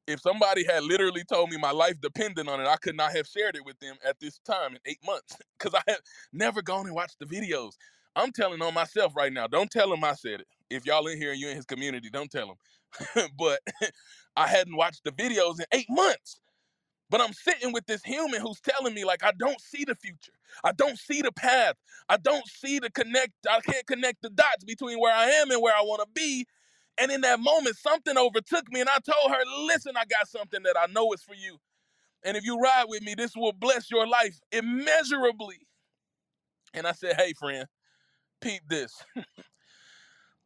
If 0.06 0.20
somebody 0.20 0.64
had 0.64 0.82
literally 0.82 1.24
told 1.24 1.50
me 1.50 1.56
my 1.56 1.70
life 1.70 2.00
depended 2.00 2.48
on 2.48 2.60
it, 2.60 2.66
I 2.66 2.76
could 2.76 2.96
not 2.96 3.12
have 3.16 3.26
shared 3.26 3.56
it 3.56 3.64
with 3.64 3.78
them 3.80 3.96
at 4.06 4.20
this 4.20 4.38
time 4.40 4.72
in 4.72 4.78
eight 4.86 4.98
months 5.04 5.36
because 5.58 5.74
I 5.74 5.90
had 5.90 6.00
never 6.32 6.60
gone 6.62 6.86
and 6.86 6.94
watched 6.94 7.18
the 7.20 7.26
videos. 7.26 7.72
I'm 8.16 8.32
telling 8.32 8.62
on 8.62 8.74
myself 8.74 9.16
right 9.16 9.32
now. 9.32 9.46
Don't 9.46 9.70
tell 9.70 9.92
him 9.92 10.04
I 10.04 10.14
said 10.14 10.40
it. 10.40 10.46
If 10.70 10.86
y'all 10.86 11.06
in 11.06 11.18
here 11.18 11.32
and 11.32 11.40
you're 11.40 11.50
in 11.50 11.56
his 11.56 11.64
community, 11.64 12.10
don't 12.10 12.30
tell 12.30 12.48
him. 12.48 13.30
but 13.38 13.60
I 14.36 14.46
hadn't 14.46 14.76
watched 14.76 15.04
the 15.04 15.12
videos 15.12 15.58
in 15.58 15.66
eight 15.72 15.88
months. 15.90 16.40
But 17.14 17.21
I'm 17.21 17.33
sitting 17.33 17.73
with 17.73 17.87
this 17.87 18.02
human 18.02 18.40
who's 18.40 18.61
telling 18.61 18.92
me, 18.92 19.04
like, 19.04 19.23
I 19.23 19.30
don't 19.38 19.61
see 19.61 19.85
the 19.85 19.94
future. 19.94 20.33
I 20.64 20.73
don't 20.73 20.99
see 20.99 21.23
the 21.23 21.30
path. 21.30 21.76
I 22.09 22.16
don't 22.16 22.44
see 22.49 22.80
the 22.80 22.90
connect. 22.90 23.35
I 23.49 23.61
can't 23.61 23.87
connect 23.87 24.23
the 24.23 24.30
dots 24.30 24.64
between 24.64 24.99
where 24.99 25.14
I 25.14 25.26
am 25.26 25.52
and 25.52 25.62
where 25.62 25.76
I 25.76 25.83
want 25.83 26.02
to 26.02 26.09
be. 26.12 26.44
And 26.99 27.12
in 27.12 27.21
that 27.21 27.38
moment, 27.38 27.76
something 27.76 28.18
overtook 28.18 28.68
me, 28.73 28.80
and 28.80 28.90
I 28.90 28.99
told 28.99 29.30
her, 29.30 29.44
Listen, 29.66 29.92
I 29.97 30.06
got 30.06 30.26
something 30.28 30.64
that 30.64 30.76
I 30.76 30.92
know 30.92 31.12
is 31.12 31.23
for 31.23 31.37
you. 31.37 31.59
And 32.25 32.37
if 32.37 32.44
you 32.44 32.59
ride 32.61 32.87
with 32.88 33.02
me, 33.02 33.14
this 33.14 33.37
will 33.37 33.52
bless 33.52 33.92
your 33.92 34.09
life 34.09 34.40
immeasurably. 34.50 35.61
And 36.75 36.87
I 36.87 36.92
said, 36.92 37.14
Hey, 37.16 37.35
friend, 37.35 37.66
peep 38.40 38.62
this. 38.68 38.92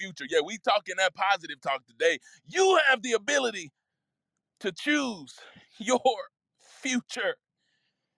future. 0.00 0.24
Yeah, 0.28 0.40
we 0.44 0.58
talking 0.58 0.96
that 0.98 1.14
positive 1.14 1.60
talk 1.60 1.86
today. 1.86 2.18
You 2.46 2.78
have 2.88 3.02
the 3.02 3.12
ability 3.12 3.72
to 4.60 4.72
choose 4.72 5.34
your 5.78 6.00
future. 6.82 7.36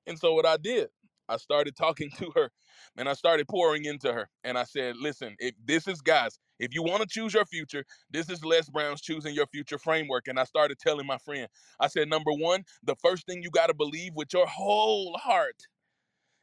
And 0.07 0.19
so 0.19 0.35
what 0.35 0.47
I 0.47 0.57
did, 0.57 0.89
I 1.29 1.37
started 1.37 1.77
talking 1.77 2.11
to 2.19 2.31
her 2.35 2.51
and 2.97 3.09
I 3.09 3.13
started 3.13 3.49
pouring 3.49 3.85
into 3.85 4.13
her. 4.13 4.29
And 4.45 4.59
I 4.59 4.65
said, 4.65 4.97
listen, 4.97 5.37
if 5.39 5.55
this 5.65 5.87
is 5.87 6.01
guys, 6.01 6.39
if 6.59 6.75
you 6.75 6.83
want 6.83 7.03
to 7.03 7.09
choose 7.09 7.35
your 7.35 7.45
future, 7.47 7.85
this 8.11 8.29
is 8.31 8.45
Les 8.45 8.69
Brown's 8.69 9.01
choosing 9.01 9.35
your 9.35 9.47
future 9.47 9.79
framework. 9.79 10.29
And 10.29 10.39
I 10.39 10.45
started 10.45 10.79
telling 10.79 11.07
my 11.07 11.19
friend, 11.19 11.49
I 11.81 11.89
said, 11.89 12.09
number 12.09 12.33
one, 12.33 12.65
the 12.83 12.97
first 12.97 13.27
thing 13.27 13.43
you 13.43 13.51
got 13.51 13.69
to 13.69 13.75
believe 13.75 14.13
with 14.15 14.33
your 14.33 14.47
whole 14.47 15.17
heart 15.19 15.63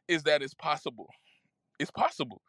is 0.08 0.22
that 0.22 0.42
it's 0.42 0.54
possible. 0.54 1.08
It's 1.78 1.90
possible. 1.90 2.40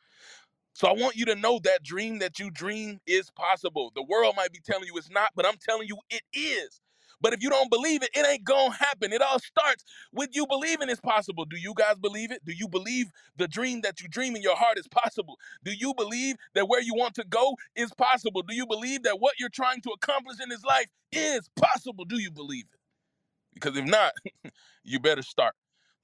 So 0.77 0.89
I 0.89 0.93
want 0.93 1.17
you 1.17 1.25
to 1.27 1.35
know 1.35 1.59
that 1.65 1.83
dream 1.83 2.19
that 2.19 2.39
you 2.39 2.51
dream 2.51 3.01
is 3.07 3.31
possible. 3.31 3.93
The 3.95 4.03
world 4.03 4.35
might 4.37 4.53
be 4.53 4.61
telling 4.61 4.87
you 4.87 4.97
it's 4.97 5.09
not, 5.11 5.31
but 5.35 5.47
I'm 5.47 5.57
telling 5.57 5.87
you 5.89 5.97
it 6.11 6.23
is. 6.33 6.81
But 7.21 7.33
if 7.33 7.43
you 7.43 7.51
don't 7.51 7.71
believe 7.71 8.03
it, 8.03 8.11
it 8.15 8.27
ain't 8.27 8.45
gonna 8.45 8.73
happen. 8.73 9.13
It 9.13 9.21
all 9.21 9.39
starts 9.39 9.85
with 10.13 10.31
you 10.33 10.47
believing 10.47 10.89
it's 10.89 11.01
possible. 11.01 11.45
Do 11.45 11.57
you 11.57 11.73
guys 11.77 11.97
believe 12.01 12.31
it? 12.31 12.45
Do 12.45 12.53
you 12.53 12.67
believe 12.67 13.07
the 13.37 13.47
dream 13.47 13.81
that 13.83 14.01
you 14.01 14.09
dream 14.09 14.35
in 14.37 14.43
your 14.43 14.57
heart 14.57 14.79
is 14.79 14.89
possible? 14.89 15.37
Do 15.65 15.73
you 15.73 15.93
believe 15.95 16.37
that 16.55 16.69
where 16.69 16.81
you 16.81 16.95
want 16.95 17.15
to 17.15 17.25
go 17.29 17.57
is 17.77 17.93
possible? 17.95 18.43
Do 18.43 18.55
you 18.55 18.67
believe 18.67 19.03
that 19.03 19.21
what 19.21 19.35
you're 19.39 19.49
trying 19.51 19.81
to 19.83 19.91
accomplish 19.91 20.39
in 20.43 20.49
this 20.49 20.65
life 20.65 20.87
is 21.13 21.49
possible? 21.57 22.05
Do 22.05 22.19
you 22.19 22.31
believe 22.31 22.65
it? 22.73 22.79
Because 23.55 23.77
if 23.77 23.85
not, 23.85 24.13
you 24.85 24.99
better 24.99 25.23
start 25.23 25.55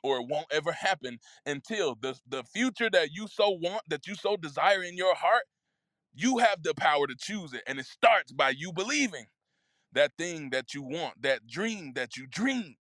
or 0.04 0.18
it 0.18 0.28
won't 0.30 0.48
ever 0.52 0.72
happen 0.72 1.18
until 1.46 1.96
the, 2.02 2.18
the 2.28 2.44
future 2.44 2.90
that 2.92 3.10
you 3.12 3.28
so 3.28 3.52
want, 3.52 3.82
that 3.88 4.06
you 4.06 4.16
so 4.16 4.38
desire 4.38 4.84
in 4.84 4.96
your 4.96 5.16
heart, 5.16 5.44
you 6.14 6.38
have 6.38 6.62
the 6.62 6.74
power 6.76 7.08
to 7.08 7.16
choose 7.18 7.54
it. 7.54 7.64
And 7.68 7.80
it 7.80 7.86
starts 7.86 8.32
by 8.32 8.50
you 8.50 8.72
believing 8.74 9.26
that 9.94 10.12
thing 10.18 10.50
that 10.52 10.74
you 10.74 10.84
want, 10.84 11.22
that 11.22 11.48
dream 11.48 11.94
that 11.96 12.18
you 12.18 12.28
dream, 12.28 12.76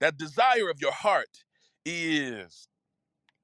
that 0.00 0.18
desire 0.18 0.68
of 0.70 0.80
your 0.80 0.92
heart 0.92 1.44
is 1.84 2.68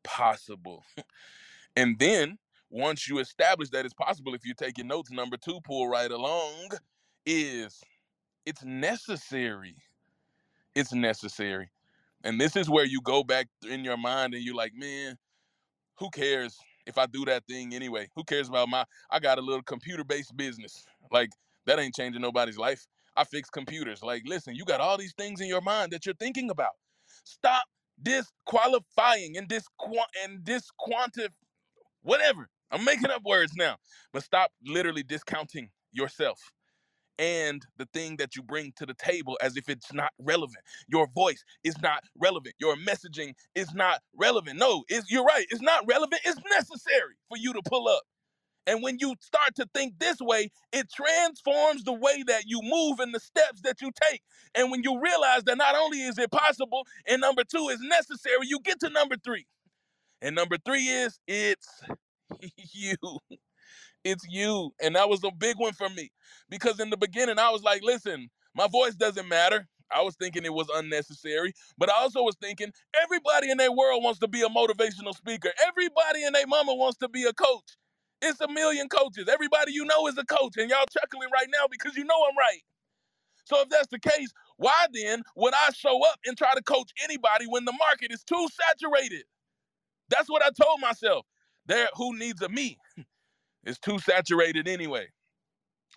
possible. 0.05 0.85
and 1.77 1.99
then 1.99 2.39
once 2.71 3.09
you 3.09 3.19
establish 3.19 3.71
that 3.71 3.85
it's 3.85 3.95
possible, 3.95 4.35
if 4.35 4.45
you're 4.45 4.55
taking 4.55 4.87
notes, 4.87 5.11
number 5.11 5.37
two, 5.37 5.61
pull 5.65 5.89
right 5.89 6.11
along, 6.11 6.71
is 7.27 7.81
it's 8.47 8.65
necessary. 8.65 9.77
It's 10.75 10.93
necessary. 10.93 11.71
And 12.25 12.41
this 12.41 12.57
is 12.57 12.71
where 12.71 12.85
you 12.85 13.01
go 13.03 13.25
back 13.25 13.49
in 13.69 13.85
your 13.85 13.97
mind 13.97 14.35
and 14.35 14.43
you're 14.45 14.55
like, 14.55 14.73
man, 14.75 15.17
who 15.99 16.11
cares 16.11 16.57
if 16.87 16.99
I 16.99 17.07
do 17.07 17.25
that 17.27 17.45
thing 17.49 17.75
anyway? 17.75 18.09
Who 18.17 18.25
cares 18.25 18.49
about 18.49 18.69
my 18.69 18.85
I 19.11 19.19
got 19.21 19.39
a 19.39 19.43
little 19.43 19.63
computer-based 19.63 20.37
business. 20.37 20.85
Like 21.11 21.31
that 21.67 21.79
ain't 21.79 21.95
changing 21.95 22.23
nobody's 22.23 22.59
life. 22.59 22.87
I 23.17 23.25
fix 23.25 23.51
computers. 23.51 24.03
Like, 24.03 24.23
listen, 24.27 24.55
you 24.55 24.65
got 24.65 24.81
all 24.81 24.97
these 24.97 25.15
things 25.19 25.41
in 25.41 25.47
your 25.49 25.61
mind 25.61 25.93
that 25.93 26.07
you're 26.07 26.15
thinking 26.15 26.51
about. 26.51 26.73
Stop 27.25 27.65
disqualifying 28.03 29.37
and 29.37 29.49
disqu 29.49 29.95
and 30.25 30.41
disquantif 30.45 31.29
whatever. 32.03 32.49
I'm 32.71 32.85
making 32.85 33.11
up 33.11 33.23
words 33.25 33.53
now. 33.57 33.77
But 34.13 34.25
stop 34.25 34.51
literally 34.65 35.03
discounting 35.03 35.71
yourself 35.93 36.41
and 37.19 37.65
the 37.79 37.87
thing 37.93 38.17
that 38.17 38.37
you 38.37 38.43
bring 38.43 38.73
to 38.77 38.87
the 38.87 38.95
table 38.95 39.39
as 39.43 39.57
if 39.57 39.69
it's 39.69 39.93
not 39.93 40.13
relevant. 40.19 40.65
Your 40.89 41.07
voice 41.15 41.45
is 41.65 41.81
not 41.83 42.03
relevant. 42.19 42.55
Your 42.61 42.77
messaging 42.77 43.35
is 43.55 43.75
not 43.75 44.01
relevant. 44.17 44.59
No, 44.59 44.85
it's, 44.89 45.11
you're 45.11 45.25
right. 45.25 45.47
It's 45.51 45.63
not 45.63 45.85
relevant. 45.87 46.23
It's 46.25 46.41
necessary 46.51 47.15
for 47.29 47.37
you 47.39 47.53
to 47.53 47.63
pull 47.65 47.89
up. 47.89 48.03
And 48.67 48.83
when 48.83 48.99
you 49.01 49.15
start 49.21 49.57
to 49.57 49.69
think 49.75 49.99
this 49.99 50.21
way, 50.21 50.51
it 50.73 50.89
transforms 50.93 51.85
the 51.85 51.93
way 51.93 52.23
that 52.29 52.45
you 52.47 52.61
move 52.63 53.01
and 53.01 53.15
the 53.15 53.21
steps 53.21 53.61
that 53.63 53.81
you 53.81 53.91
take. 54.11 54.23
And 54.55 54.71
when 54.71 54.83
you 54.83 55.01
realize 55.01 55.43
that 55.45 55.59
not 55.59 55.75
only 55.75 56.03
is 56.03 56.19
it 56.19 56.31
possible, 56.31 56.87
and 57.09 57.21
number 57.21 57.43
two 57.45 57.69
is 57.71 57.81
necessary, 57.81 58.47
you 58.47 58.61
get 58.61 58.81
to 58.81 58.91
number 58.91 59.17
three. 59.25 59.47
And 60.21 60.37
number 60.37 60.57
three 60.65 60.87
is 60.87 61.19
it's 61.27 61.83
you. 62.73 62.97
It's 64.05 64.27
you. 64.31 64.73
And 64.83 64.97
that 64.97 65.11
was 65.11 65.25
a 65.25 65.33
big 65.33 65.59
one 65.59 65.75
for 65.75 65.91
me 65.91 66.13
because 66.51 66.81
in 66.81 66.91
the 66.91 66.99
beginning, 66.99 67.39
I 67.41 67.51
was 67.51 67.63
like, 67.65 67.83
listen, 67.85 68.31
my 68.57 68.69
voice 68.69 68.97
doesn't 68.97 69.29
matter. 69.29 69.69
I 69.95 70.03
was 70.03 70.17
thinking 70.17 70.47
it 70.47 70.55
was 70.55 70.69
unnecessary, 70.75 71.55
but 71.79 71.91
I 71.91 71.95
also 72.03 72.23
was 72.23 72.37
thinking 72.43 72.73
everybody 73.03 73.51
in 73.53 73.59
their 73.59 73.73
world 73.73 74.05
wants 74.05 74.21
to 74.21 74.29
be 74.29 74.43
a 74.43 74.49
motivational 74.49 75.15
speaker. 75.15 75.53
Everybody 75.69 76.25
in 76.25 76.33
their 76.35 76.49
mama 76.49 76.75
wants 76.75 76.99
to 77.01 77.11
be 77.11 77.25
a 77.25 77.35
coach. 77.35 77.77
It's 78.23 78.41
a 78.41 78.49
million 78.49 78.89
coaches. 78.89 79.29
Everybody 79.29 79.75
you 79.75 79.85
know 79.85 80.09
is 80.09 80.19
a 80.19 80.25
coach, 80.25 80.55
and 80.59 80.71
y'all 80.71 80.87
chuckling 80.93 81.31
right 81.35 81.49
now 81.53 81.67
because 81.71 81.97
you 81.97 82.05
know 82.05 82.17
I'm 82.31 82.39
right. 82.39 82.63
So 83.47 83.61
if 83.63 83.71
that's 83.71 83.89
the 83.89 84.01
case, 84.01 84.31
why 84.59 84.87
then 84.93 85.23
would 85.37 85.55
I 85.55 85.71
show 85.75 86.05
up 86.07 86.19
and 86.27 86.37
try 86.39 86.55
to 86.55 86.63
coach 86.63 86.91
anybody 87.05 87.47
when 87.49 87.65
the 87.67 87.73
market 87.73 88.13
is 88.13 88.25
too 88.25 88.49
saturated? 88.71 89.25
That's 90.11 90.31
what 90.31 90.43
I 90.45 90.51
told 90.51 90.81
myself. 90.81 91.27
There, 91.67 91.89
who 91.97 92.17
needs 92.19 92.43
a 92.43 92.49
me? 92.51 92.79
It's 93.65 93.79
too 93.79 93.99
saturated 93.99 94.69
anyway. 94.69 95.09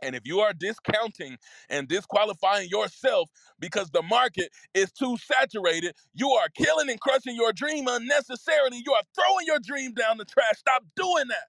And 0.04 0.15
if 0.15 0.23
you 0.25 0.41
are 0.41 0.54
discounting 0.54 1.38
and 1.69 1.88
disqualifying 1.88 2.69
yourself 2.69 3.30
because 3.60 3.91
the 3.91 4.04
market 4.04 4.49
is 4.73 4.91
too 4.91 5.17
saturated, 5.17 5.95
you 6.13 6.30
are 6.32 6.49
killing 6.56 6.89
and 6.89 6.99
crushing 6.99 7.36
your 7.36 7.54
dream 7.54 7.88
unnecessarily. 7.88 8.84
You 8.86 8.93
are 8.93 9.04
throwing 9.15 9.47
your 9.47 9.60
dream 9.60 9.93
down 9.93 10.17
the 10.17 10.25
trash. 10.25 10.58
Stop 10.58 10.84
doing 10.95 11.28
that 11.30 11.47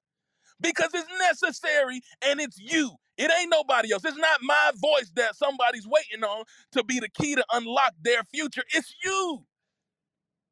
because 0.61 0.90
it's 0.94 1.09
necessary 1.18 2.00
and 2.24 2.40
it's 2.40 2.59
you. 2.59 2.92
It 3.18 3.31
ain't 3.40 3.50
nobody 3.50 3.92
else. 3.92 4.05
It's 4.05 4.18
not 4.18 4.40
my 4.42 4.72
voice 4.76 5.11
that 5.16 5.37
somebody's 5.37 5.87
waiting 5.87 6.24
on 6.24 6.44
to 6.72 6.85
be 6.85 7.00
the 7.00 7.09
key 7.09 7.35
to 7.35 7.44
unlock 7.52 7.94
their 8.02 8.22
future. 8.24 8.62
It's 8.74 8.94
you. 9.05 9.44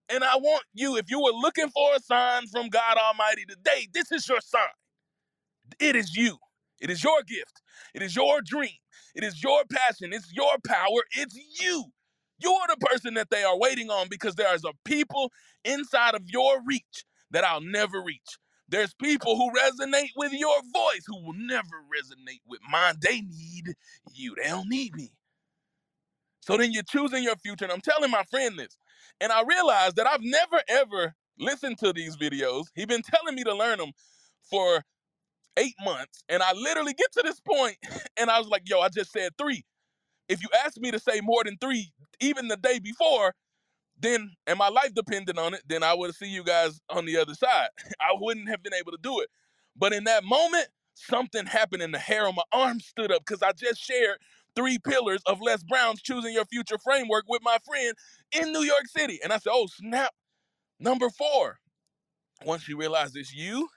And 0.09 0.25
I 0.25 0.37
want 0.37 0.65
you, 0.75 0.97
if 0.97 1.11
you 1.11 1.21
were 1.21 1.33
looking 1.33 1.69
for 1.71 1.95
a 1.97 2.01
sign 2.01 2.47
from 2.49 2.69
God 2.69 2.99
Almighty 2.99 3.45
today, 3.47 3.89
this 3.95 4.13
is 4.13 4.29
your 4.29 4.41
sign. 4.41 4.63
It 5.81 5.97
is 5.97 6.17
you. 6.17 6.39
It 6.81 6.91
is 6.91 7.03
your 7.03 7.23
gift. 7.23 7.63
It 7.95 8.03
is 8.03 8.15
your 8.17 8.41
dream. 8.43 8.71
It 9.15 9.25
is 9.25 9.43
your 9.43 9.63
passion. 9.71 10.13
It's 10.13 10.33
your 10.33 10.57
power. 10.67 11.01
It's 11.17 11.39
you. 11.61 11.85
You're 12.39 12.67
the 12.69 12.87
person 12.87 13.15
that 13.15 13.31
they 13.31 13.45
are 13.45 13.59
waiting 13.59 13.91
on 13.91 14.09
because 14.11 14.35
there 14.35 14.55
is 14.55 14.65
a 14.65 14.73
people 14.85 15.31
inside 15.65 16.15
of 16.15 16.23
your 16.27 16.61
reach 16.67 17.05
that 17.31 17.45
I'll 17.45 17.61
never 17.61 18.03
reach. 18.03 18.39
There's 18.69 18.95
people 18.95 19.37
who 19.37 19.53
resonate 19.53 20.11
with 20.17 20.33
your 20.33 20.57
voice 20.73 21.05
who 21.07 21.25
will 21.25 21.35
never 21.37 21.85
resonate 21.95 22.41
with 22.47 22.61
mine. 22.71 22.97
They 23.01 23.21
need 23.21 23.75
you. 24.13 24.35
They 24.37 24.49
don't 24.49 24.69
need 24.69 24.95
me. 24.95 25.13
So 26.41 26.57
then 26.57 26.73
you're 26.73 26.83
choosing 26.83 27.23
your 27.23 27.37
future. 27.37 27.65
And 27.65 27.73
I'm 27.73 27.81
telling 27.81 28.11
my 28.11 28.25
friend 28.31 28.59
this. 28.59 28.77
And 29.21 29.33
I 29.33 29.43
realized 29.43 29.97
that 29.97 30.07
I've 30.07 30.23
never 30.23 30.61
ever 30.69 31.15
listened 31.39 31.79
to 31.79 31.93
these 31.93 32.17
videos. 32.17 32.65
He's 32.75 32.87
been 32.87 33.03
telling 33.03 33.35
me 33.35 33.45
to 33.45 33.55
learn 33.55 33.79
them 33.79 33.93
for 34.51 34.83
eight 35.57 35.75
months. 35.85 36.25
And 36.29 36.43
I 36.43 36.53
literally 36.53 36.95
get 36.95 37.13
to 37.13 37.23
this 37.23 37.41
point 37.41 37.77
and 38.17 38.31
I 38.31 38.39
was 38.39 38.49
like, 38.49 38.63
yo, 38.69 38.81
I 38.81 38.89
just 38.89 39.13
said 39.13 39.33
three. 39.39 39.65
If 40.29 40.43
you 40.43 40.49
asked 40.65 40.81
me 40.81 40.91
to 40.91 40.99
say 40.99 41.21
more 41.21 41.45
than 41.45 41.57
three, 41.59 41.93
even 42.21 42.49
the 42.49 42.57
day 42.57 42.79
before, 42.79 43.35
then 44.01 44.33
and 44.47 44.59
my 44.59 44.69
life 44.69 44.95
depended 44.95 45.39
on 45.39 45.55
it, 45.55 45.63
then 45.69 45.83
I 45.83 45.95
would 45.95 46.15
see 46.15 46.27
you 46.27 46.45
guys 46.45 46.81
on 46.91 47.05
the 47.05 47.17
other 47.19 47.35
side. 47.35 47.69
I 48.01 48.15
wouldn't 48.19 48.49
have 48.49 48.63
been 48.63 48.75
able 48.75 48.93
to 48.93 48.99
do 49.01 49.21
it. 49.21 49.29
But 49.77 49.93
in 49.93 50.05
that 50.05 50.25
moment, 50.25 50.67
something 50.95 51.47
happened 51.47 51.83
and 51.83 51.93
the 51.93 51.99
hair 51.99 52.27
on 52.27 52.35
my 52.35 52.43
arm 52.53 52.81
stood 52.81 53.13
up 53.13 53.23
because 53.27 53.43
I 53.43 53.53
just 53.53 53.81
shared 53.81 54.19
three 54.57 54.79
pillars 54.79 55.21
of 55.27 55.41
Les 55.41 55.63
Brown's 55.65 56.01
choosing 56.01 56.33
your 56.33 56.45
future 56.45 56.79
framework 56.79 57.25
with 57.29 57.43
my 57.43 57.59
friend 57.67 57.95
in 58.33 58.53
New 58.53 58.63
York 58.63 58.87
City. 58.87 59.19
And 59.23 59.33
I 59.33 59.39
said, 59.39 59.51
oh, 59.53 59.67
snap. 59.67 60.13
Number 60.81 61.09
four, 61.11 61.59
once 62.45 62.69
you 62.69 62.77
realize 62.77 63.15
it's 63.15 63.33
you 63.33 63.69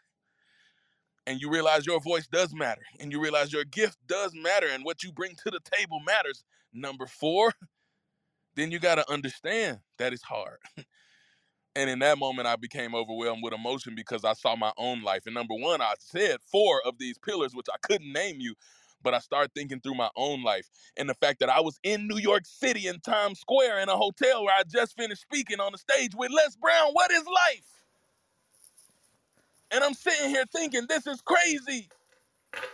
and 1.28 1.42
you 1.42 1.50
realize 1.52 1.86
your 1.86 2.00
voice 2.00 2.26
does 2.26 2.54
matter 2.56 2.82
and 3.00 3.12
you 3.12 3.22
realize 3.22 3.52
your 3.52 3.66
gift 3.66 3.98
does 4.08 4.34
matter 4.34 4.68
and 4.72 4.86
what 4.86 5.04
you 5.04 5.12
bring 5.12 5.36
to 5.44 5.52
the 5.52 5.60
table 5.76 6.00
matters. 6.00 6.44
Number 6.74 7.06
four, 7.06 7.54
then 8.56 8.72
you 8.72 8.80
got 8.80 8.96
to 8.96 9.12
understand 9.12 9.80
that 10.00 10.14
it's 10.14 10.24
hard. 10.24 10.58
and 11.76 11.90
in 11.90 12.00
that 12.00 12.18
moment, 12.18 12.48
I 12.48 12.56
became 12.56 12.96
overwhelmed 12.96 13.44
with 13.44 13.54
emotion 13.54 13.94
because 13.94 14.24
I 14.24 14.34
saw 14.34 14.56
my 14.56 14.72
own 14.78 15.04
life. 15.04 15.24
And 15.26 15.36
number 15.36 15.54
one, 15.54 15.82
I 15.82 15.96
said 16.00 16.38
four 16.50 16.82
of 16.86 16.98
these 16.98 17.18
pillars, 17.18 17.54
which 17.54 17.68
I 17.72 17.78
couldn't 17.86 18.12
name 18.12 18.38
you, 18.40 18.56
but 19.04 19.14
I 19.14 19.20
started 19.20 19.52
thinking 19.54 19.82
through 19.82 19.96
my 19.96 20.10
own 20.16 20.44
life 20.44 20.70
and 20.96 21.10
the 21.10 21.14
fact 21.14 21.42
that 21.42 21.50
I 21.50 21.60
was 21.60 21.78
in 21.84 22.08
New 22.08 22.18
York 22.18 22.44
City 22.46 22.88
in 22.88 23.02
Times 23.02 23.42
Square 23.42 23.82
in 23.82 23.90
a 23.90 23.98
hotel 23.98 24.46
where 24.46 24.56
I 24.58 24.64
just 24.64 24.96
finished 24.96 25.24
speaking 25.24 25.60
on 25.60 25.74
the 25.74 25.78
stage 25.78 26.16
with 26.16 26.32
Les 26.32 26.56
Brown. 26.56 26.94
What 26.94 27.12
is 27.12 27.26
life? 27.26 27.77
And 29.72 29.84
I'm 29.84 29.94
sitting 29.94 30.30
here 30.30 30.46
thinking, 30.54 30.86
this 30.88 31.08
is 31.08 31.22
crazy 31.22 31.90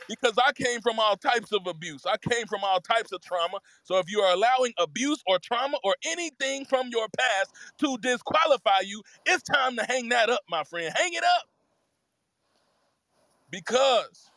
because 0.07 0.33
I 0.37 0.51
came 0.53 0.81
from 0.81 0.99
all 0.99 1.15
types 1.17 1.51
of 1.51 1.65
abuse. 1.67 2.05
I 2.05 2.17
came 2.17 2.45
from 2.47 2.61
all 2.63 2.79
types 2.79 3.11
of 3.11 3.21
trauma. 3.21 3.59
So 3.83 3.97
if 3.97 4.09
you 4.09 4.21
are 4.21 4.33
allowing 4.33 4.73
abuse 4.77 5.21
or 5.27 5.39
trauma 5.39 5.77
or 5.83 5.95
anything 6.05 6.65
from 6.65 6.89
your 6.89 7.07
past 7.17 7.51
to 7.79 7.97
disqualify 7.99 8.81
you, 8.85 9.01
it's 9.25 9.43
time 9.43 9.75
to 9.77 9.83
hang 9.85 10.09
that 10.09 10.29
up, 10.29 10.41
my 10.49 10.63
friend. 10.63 10.93
Hang 10.95 11.13
it 11.13 11.23
up. 11.23 11.45
Because, 13.49 14.29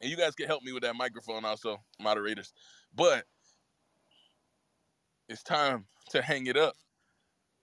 and 0.00 0.10
you 0.10 0.16
guys 0.16 0.34
can 0.34 0.46
help 0.46 0.62
me 0.62 0.72
with 0.72 0.82
that 0.82 0.96
microphone 0.96 1.44
also, 1.44 1.82
moderators, 2.00 2.52
but 2.94 3.24
it's 5.28 5.42
time 5.42 5.84
to 6.10 6.22
hang 6.22 6.46
it 6.46 6.56
up 6.56 6.74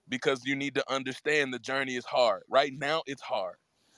because 0.08 0.44
you 0.44 0.56
need 0.56 0.74
to 0.76 0.92
understand 0.92 1.52
the 1.54 1.58
journey 1.58 1.96
is 1.96 2.04
hard. 2.04 2.42
Right 2.48 2.72
now, 2.76 3.02
it's 3.06 3.22
hard. 3.22 3.56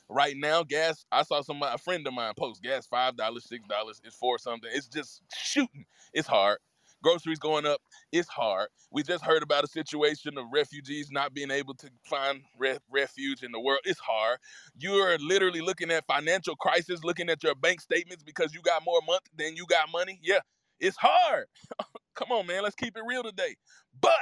Right 0.08 0.36
now, 0.36 0.62
gas. 0.62 1.04
I 1.12 1.22
saw 1.24 1.42
somebody, 1.42 1.74
a 1.74 1.78
friend 1.78 2.06
of 2.06 2.14
mine, 2.14 2.34
post 2.38 2.62
gas 2.62 2.86
five 2.86 3.16
dollars, 3.16 3.46
six 3.48 3.66
dollars. 3.68 4.00
It's 4.04 4.16
for 4.16 4.38
something. 4.38 4.70
It's 4.72 4.88
just 4.88 5.22
shooting. 5.36 5.84
It's 6.14 6.28
hard. 6.28 6.58
Groceries 7.02 7.38
going 7.40 7.66
up. 7.66 7.80
It's 8.12 8.28
hard. 8.28 8.68
We 8.92 9.02
just 9.02 9.24
heard 9.24 9.42
about 9.42 9.64
a 9.64 9.68
situation 9.68 10.38
of 10.38 10.46
refugees 10.52 11.10
not 11.10 11.34
being 11.34 11.50
able 11.50 11.74
to 11.74 11.90
find 12.04 12.42
re- 12.58 12.78
refuge 12.90 13.42
in 13.42 13.52
the 13.52 13.60
world. 13.60 13.80
It's 13.84 14.00
hard. 14.00 14.38
You're 14.78 15.18
literally 15.18 15.60
looking 15.60 15.90
at 15.90 16.06
financial 16.06 16.56
crisis, 16.56 17.04
looking 17.04 17.28
at 17.30 17.42
your 17.42 17.54
bank 17.54 17.80
statements 17.80 18.22
because 18.24 18.54
you 18.54 18.62
got 18.62 18.84
more 18.84 19.00
month 19.06 19.22
than 19.36 19.56
you 19.56 19.66
got 19.68 19.90
money. 19.92 20.20
Yeah, 20.22 20.40
it's 20.80 20.96
hard. 20.96 21.46
Come 22.14 22.32
on, 22.32 22.46
man. 22.46 22.62
Let's 22.62 22.76
keep 22.76 22.96
it 22.96 23.02
real 23.08 23.22
today. 23.22 23.56
But 24.00 24.12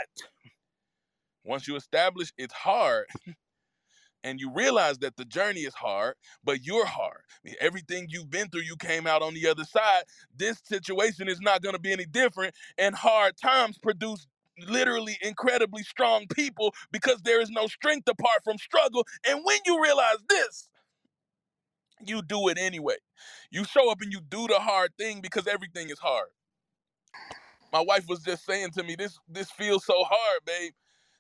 once 1.45 1.69
you 1.69 1.77
establish 1.77 2.33
it's 2.39 2.55
hard, 2.55 3.07
and 4.25 4.41
you 4.41 4.51
realize 4.53 4.99
that 4.99 5.17
the 5.17 5.25
journey 5.25 5.61
is 5.61 5.75
hard, 5.75 6.15
but 6.43 6.65
you're 6.65 6.87
hard. 6.87 7.21
I 7.45 7.49
mean, 7.49 7.55
everything 7.61 8.07
you've 8.09 8.31
been 8.31 8.49
through, 8.49 8.63
you 8.63 8.77
came 8.77 9.07
out 9.07 9.23
on 9.23 9.35
the 9.35 9.47
other 9.49 9.65
side. 9.65 10.05
This 10.37 10.61
situation 10.65 11.29
is 11.29 11.41
not 11.41 11.63
going 11.63 11.75
to 11.75 11.81
be 11.81 11.93
any 11.93 12.07
different, 12.07 12.55
and 12.79 12.95
hard 12.95 13.37
times 13.37 13.79
produce 13.79 14.27
literally 14.69 15.19
incredibly 15.23 15.83
strong 15.83 16.27
people 16.29 16.75
because 16.93 17.21
there 17.23 17.41
is 17.41 17.51
no 17.51 17.67
strength 17.67 18.09
apart 18.09 18.43
from 18.45 18.57
struggle. 18.59 19.07
And 19.29 19.41
when 19.45 19.59
you 19.67 19.83
realize 19.83 20.19
this, 20.29 20.69
you 22.07 22.23
do 22.23 22.49
it 22.49 22.59
anyway. 22.59 22.97
You 23.51 23.65
show 23.65 23.91
up 23.91 24.01
and 24.01 24.13
you 24.13 24.21
do 24.21 24.47
the 24.49 24.59
hard 24.59 24.93
thing 24.99 25.21
because 25.21 25.47
everything 25.47 25.91
is 25.91 25.99
hard. 25.99 26.29
My 27.73 27.81
wife 27.81 28.07
was 28.09 28.21
just 28.23 28.45
saying 28.45 28.71
to 28.73 28.85
me, 28.85 28.95
"This 28.97 29.19
this 29.29 29.51
feels 29.51 29.85
so 29.85 30.05
hard, 30.05 30.45
babe. 30.45 30.73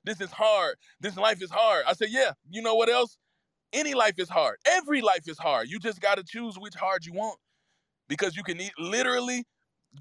This 0.04 0.20
is 0.20 0.30
hard. 0.32 0.76
This 1.00 1.16
life 1.16 1.42
is 1.42 1.50
hard." 1.50 1.84
I 1.86 1.94
said, 1.94 2.10
"Yeah. 2.10 2.32
You 2.50 2.62
know 2.62 2.74
what 2.76 2.88
else? 2.90 3.18
Any 3.72 3.94
life 3.94 4.18
is 4.18 4.28
hard. 4.30 4.58
Every 4.66 5.02
life 5.02 5.28
is 5.28 5.38
hard. 5.38 5.68
You 5.68 5.78
just 5.80 6.00
got 6.00 6.16
to 6.16 6.24
choose 6.24 6.56
which 6.58 6.74
hard 6.74 7.06
you 7.06 7.12
want 7.14 7.38
because 8.08 8.36
you 8.36 8.42
can 8.44 8.60
eat, 8.60 8.72
literally 8.78 9.44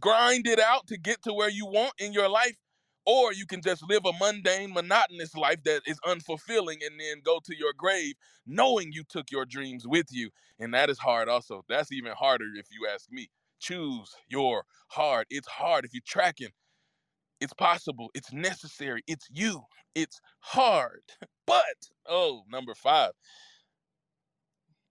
grind 0.02 0.48
it 0.48 0.60
out 0.60 0.88
to 0.88 0.98
get 1.00 1.24
to 1.24 1.34
where 1.34 1.50
you 1.50 1.66
want 1.68 1.94
in 2.00 2.14
your 2.14 2.30
life, 2.30 2.58
or 3.06 3.34
you 3.34 3.48
can 3.48 3.62
just 3.62 3.84
live 3.90 4.06
a 4.06 4.14
mundane, 4.20 4.74
monotonous 4.74 5.36
life 5.36 5.64
that 5.66 5.84
is 5.88 6.00
unfulfilling 6.06 6.86
and 6.86 7.00
then 7.00 7.22
go 7.24 7.40
to 7.46 7.56
your 7.58 7.74
grave 7.78 8.16
knowing 8.48 8.92
you 8.94 9.04
took 9.10 9.32
your 9.32 9.46
dreams 9.46 9.88
with 9.88 10.08
you. 10.12 10.30
And 10.60 10.74
that 10.74 10.90
is 10.90 11.00
hard 11.00 11.30
also. 11.30 11.64
That's 11.70 11.92
even 11.94 12.14
harder 12.14 12.46
if 12.58 12.68
you 12.72 12.88
ask 12.94 13.12
me. 13.12 13.30
Choose 13.60 14.14
your 14.30 14.66
hard. 14.90 15.28
It's 15.32 15.48
hard 15.48 15.86
if 15.86 15.94
you're 15.94 16.02
tracking. 16.08 16.50
It's 17.42 17.54
possible. 17.54 18.10
It's 18.14 18.34
necessary. 18.34 19.04
It's 19.08 19.28
you. 19.32 19.62
It's 19.96 20.20
hard. 20.40 21.02
But, 21.46 21.64
oh, 22.08 22.44
number 22.50 22.74
five, 22.74 23.12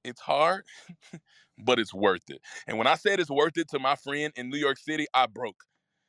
it's 0.05 0.21
hard, 0.21 0.65
but 1.59 1.79
it's 1.79 1.95
worth 1.95 2.29
it. 2.29 2.41
And 2.67 2.79
when 2.79 2.87
I 2.87 2.97
said 2.97 3.21
it's 3.21 3.31
worth 3.31 3.57
it 3.57 3.69
to 3.71 3.79
my 3.79 3.97
friend 3.97 4.33
in 4.37 4.51
New 4.51 4.59
York 4.59 4.79
City, 4.79 5.07
I 5.15 5.27
broke. 5.27 5.65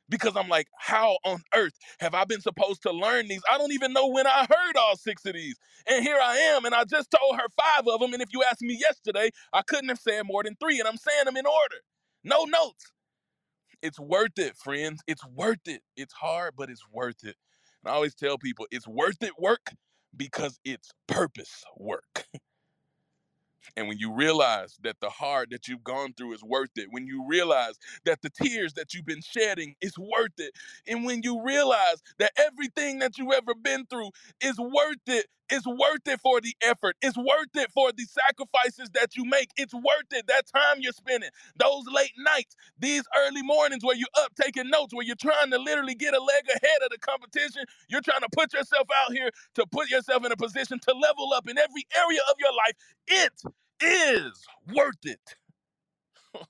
Because 0.08 0.36
I'm 0.36 0.48
like, 0.48 0.68
how 0.78 1.18
on 1.24 1.42
earth 1.54 1.74
have 2.00 2.14
I 2.14 2.24
been 2.24 2.40
supposed 2.42 2.82
to 2.82 2.92
learn 2.92 3.28
these? 3.28 3.42
I 3.52 3.58
don't 3.58 3.72
even 3.72 3.92
know 3.92 4.08
when 4.08 4.26
I 4.26 4.46
heard 4.48 4.76
all 4.78 4.96
six 4.96 5.24
of 5.26 5.34
these. 5.34 5.56
And 5.88 6.04
here 6.04 6.18
I 6.22 6.36
am, 6.36 6.64
and 6.66 6.74
I 6.74 6.84
just 6.84 7.10
told 7.10 7.36
her 7.36 7.46
five 7.56 7.88
of 7.88 8.00
them. 8.00 8.14
And 8.14 8.22
if 8.22 8.30
you 8.32 8.44
asked 8.50 8.62
me 8.62 8.78
yesterday, 8.80 9.30
I 9.52 9.62
couldn't 9.62 9.88
have 9.90 9.98
said 10.00 10.22
more 10.26 10.44
than 10.44 10.56
three, 10.62 10.80
and 10.80 10.88
I'm 10.88 10.98
saying 10.98 11.26
them 11.26 11.36
in 11.38 11.46
order. 11.46 11.76
No 12.24 12.44
notes. 12.44 12.92
It's 13.84 14.00
worth 14.00 14.38
it, 14.38 14.56
friends. 14.58 15.02
It's 15.08 15.26
worth 15.26 15.68
it. 15.68 15.82
It's 15.96 16.14
hard, 16.14 16.54
but 16.58 16.70
it's 16.70 16.88
worth 16.92 17.24
it. 17.24 17.36
And 17.84 17.92
I 17.92 17.96
always 17.96 18.16
tell 18.16 18.38
people 18.38 18.66
it's 18.72 18.88
worth 18.88 19.22
it 19.22 19.38
work 19.38 19.72
because 20.16 20.60
it's 20.64 20.90
purpose 21.08 21.64
work. 21.78 22.26
And 23.76 23.88
when 23.88 23.98
you 23.98 24.12
realize 24.14 24.76
that 24.84 24.96
the 25.00 25.10
hard 25.10 25.50
that 25.50 25.68
you've 25.68 25.84
gone 25.84 26.14
through 26.14 26.34
is 26.34 26.44
worth 26.44 26.70
it, 26.76 26.88
when 26.92 27.06
you 27.06 27.26
realize 27.28 27.74
that 28.06 28.22
the 28.22 28.30
tears 28.30 28.74
that 28.74 28.94
you've 28.94 29.06
been 29.06 29.22
shedding 29.22 29.74
is 29.82 29.98
worth 29.98 30.32
it, 30.38 30.52
and 30.86 31.04
when 31.04 31.22
you 31.24 31.42
realize 31.44 32.02
that 32.18 32.32
everything 32.38 33.00
that 33.00 33.18
you've 33.18 33.32
ever 33.32 33.54
been 33.54 33.86
through 33.86 34.10
is 34.42 34.58
worth 34.58 34.98
it, 35.08 35.26
it's 35.50 35.66
worth 35.66 36.06
it 36.06 36.20
for 36.20 36.40
the 36.40 36.54
effort, 36.62 36.96
it's 37.02 37.16
worth 37.16 37.54
it 37.54 37.70
for 37.72 37.92
the 37.92 38.04
sacrifices 38.04 38.90
that 38.94 39.16
you 39.16 39.24
make, 39.24 39.50
it's 39.56 39.74
worth 39.74 40.10
it. 40.12 40.26
That 40.26 40.46
time 40.46 40.78
you're 40.80 40.92
spending, 40.92 41.30
those 41.56 41.84
late 41.92 42.12
nights, 42.18 42.56
these 42.78 43.02
early 43.26 43.42
mornings 43.42 43.84
where 43.84 43.96
you're 43.96 44.06
up 44.18 44.32
taking 44.40 44.70
notes, 44.70 44.94
where 44.94 45.04
you're 45.04 45.16
trying 45.16 45.50
to 45.50 45.58
literally 45.58 45.94
get 45.94 46.14
a 46.14 46.22
leg 46.22 46.44
ahead 46.48 46.82
of 46.82 46.90
the 46.90 46.98
competition, 46.98 47.64
you're 47.88 48.00
trying 48.00 48.20
to 48.20 48.28
put 48.32 48.52
yourself 48.52 48.88
out 49.04 49.12
here 49.12 49.30
to 49.54 49.66
put 49.66 49.90
yourself 49.90 50.24
in 50.24 50.32
a 50.32 50.36
position 50.36 50.78
to 50.80 50.94
level 50.94 51.32
up 51.34 51.48
in 51.48 51.58
every 51.58 51.86
area 51.96 52.20
of 52.30 52.36
your 52.38 52.52
life. 52.52 52.74
It 53.06 53.32
is 53.80 54.44
worth 54.74 55.04
it. 55.04 55.20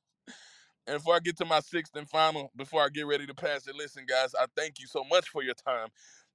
and 0.87 0.99
before 0.99 1.17
I 1.17 1.21
get 1.21 1.37
to 1.39 1.45
my 1.45 1.61
sixth 1.61 1.97
and 1.97 2.09
final, 2.09 2.51
before 2.57 2.83
I 2.83 2.89
get 2.89 3.07
ready 3.07 3.27
to 3.27 3.35
pass 3.35 3.67
it, 3.67 3.75
listen, 3.75 4.05
guys, 4.09 4.35
I 4.39 4.47
thank 4.57 4.79
you 4.79 4.87
so 4.87 5.05
much 5.05 5.29
for 5.29 5.43
your 5.43 5.55
time. 5.55 5.89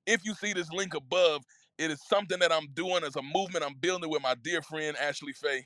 If 0.06 0.26
you 0.26 0.34
see 0.34 0.54
this 0.54 0.72
link 0.72 0.96
above, 0.96 1.44
it 1.80 1.90
is 1.90 2.02
something 2.08 2.40
that 2.40 2.52
I'm 2.52 2.68
doing 2.74 3.04
as 3.06 3.16
a 3.16 3.22
movement 3.22 3.64
I'm 3.66 3.76
building 3.80 4.10
with 4.10 4.22
my 4.22 4.36
dear 4.44 4.62
friend 4.62 4.98
Ashley 4.98 5.34
Faye. 5.34 5.66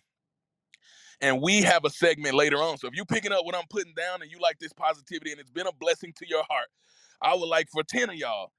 And 1.19 1.41
we 1.41 1.61
have 1.63 1.85
a 1.85 1.89
segment 1.89 2.35
later 2.35 2.57
on. 2.57 2.77
So 2.77 2.87
if 2.87 2.93
you're 2.93 3.05
picking 3.05 3.31
up 3.31 3.45
what 3.45 3.55
I'm 3.55 3.67
putting 3.69 3.93
down 3.95 4.21
and 4.21 4.29
you 4.29 4.39
like 4.39 4.59
this 4.59 4.73
positivity 4.73 5.31
and 5.31 5.39
it's 5.39 5.49
been 5.49 5.67
a 5.67 5.73
blessing 5.73 6.13
to 6.17 6.27
your 6.27 6.43
heart, 6.49 6.67
I 7.21 7.33
would 7.33 7.47
like 7.47 7.67
for 7.71 7.81
10 7.83 8.11
of 8.11 8.15
y'all 8.15 8.51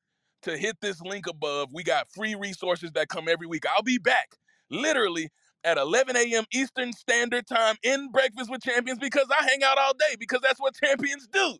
to 0.42 0.56
hit 0.56 0.76
this 0.80 1.00
link 1.00 1.26
above. 1.28 1.68
We 1.72 1.84
got 1.84 2.08
free 2.10 2.34
resources 2.34 2.90
that 2.94 3.08
come 3.08 3.28
every 3.28 3.46
week. 3.46 3.64
I'll 3.66 3.82
be 3.82 3.98
back 3.98 4.30
literally 4.70 5.28
at 5.62 5.78
11 5.78 6.16
a.m. 6.16 6.44
Eastern 6.52 6.92
Standard 6.92 7.46
Time 7.46 7.76
in 7.84 8.10
Breakfast 8.10 8.50
with 8.50 8.62
Champions 8.62 8.98
because 8.98 9.26
I 9.30 9.44
hang 9.44 9.62
out 9.62 9.78
all 9.78 9.94
day 9.94 10.16
because 10.18 10.40
that's 10.42 10.60
what 10.60 10.74
champions 10.74 11.28
do. 11.32 11.56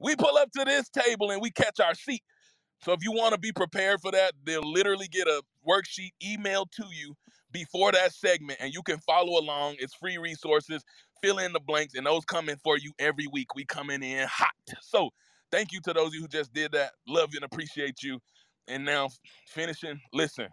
We 0.00 0.16
pull 0.16 0.36
up 0.36 0.50
to 0.52 0.64
this 0.64 0.88
table 0.90 1.30
and 1.30 1.40
we 1.40 1.50
catch 1.50 1.80
our 1.80 1.94
seat. 1.94 2.22
So 2.82 2.92
if 2.92 3.02
you 3.02 3.12
want 3.12 3.34
to 3.34 3.38
be 3.40 3.52
prepared 3.52 4.00
for 4.00 4.10
that, 4.12 4.32
they'll 4.44 4.70
literally 4.70 5.08
get 5.08 5.26
a 5.26 5.42
worksheet 5.68 6.12
emailed 6.24 6.70
to 6.72 6.84
you 6.92 7.14
before 7.52 7.92
that 7.92 8.12
segment 8.12 8.58
and 8.60 8.72
you 8.72 8.82
can 8.82 8.98
follow 8.98 9.38
along. 9.40 9.76
It's 9.78 9.94
free 9.94 10.18
resources. 10.18 10.84
Fill 11.22 11.38
in 11.38 11.52
the 11.52 11.60
blanks 11.60 11.94
and 11.94 12.06
those 12.06 12.24
coming 12.24 12.56
for 12.64 12.78
you 12.78 12.92
every 12.98 13.26
week. 13.26 13.54
We 13.54 13.64
coming 13.64 14.02
in 14.02 14.26
hot. 14.28 14.50
So 14.82 15.10
thank 15.52 15.72
you 15.72 15.80
to 15.82 15.92
those 15.92 16.08
of 16.08 16.14
you 16.14 16.22
who 16.22 16.28
just 16.28 16.52
did 16.54 16.72
that. 16.72 16.92
Love 17.06 17.30
you 17.32 17.38
and 17.42 17.44
appreciate 17.44 18.02
you. 18.02 18.20
And 18.68 18.84
now 18.84 19.10
finishing, 19.48 20.00
listen, 20.12 20.48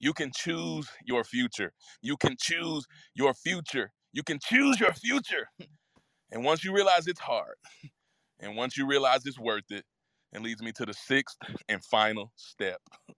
you 0.00 0.12
can 0.12 0.32
choose 0.34 0.88
your 1.04 1.22
future. 1.24 1.72
You 2.02 2.16
can 2.16 2.36
choose 2.40 2.86
your 3.14 3.34
future. 3.34 3.92
You 4.12 4.22
can 4.22 4.38
choose 4.42 4.80
your 4.80 4.92
future. 4.94 5.48
And 6.32 6.44
once 6.44 6.64
you 6.64 6.74
realize 6.74 7.06
it's 7.06 7.20
hard, 7.20 7.56
and 8.40 8.56
once 8.56 8.76
you 8.76 8.86
realize 8.86 9.26
it's 9.26 9.38
worth 9.38 9.70
it, 9.70 9.84
it 10.32 10.42
leads 10.42 10.62
me 10.62 10.72
to 10.72 10.86
the 10.86 10.94
sixth 10.94 11.36
and 11.68 11.84
final 11.84 12.32
step. 12.36 12.80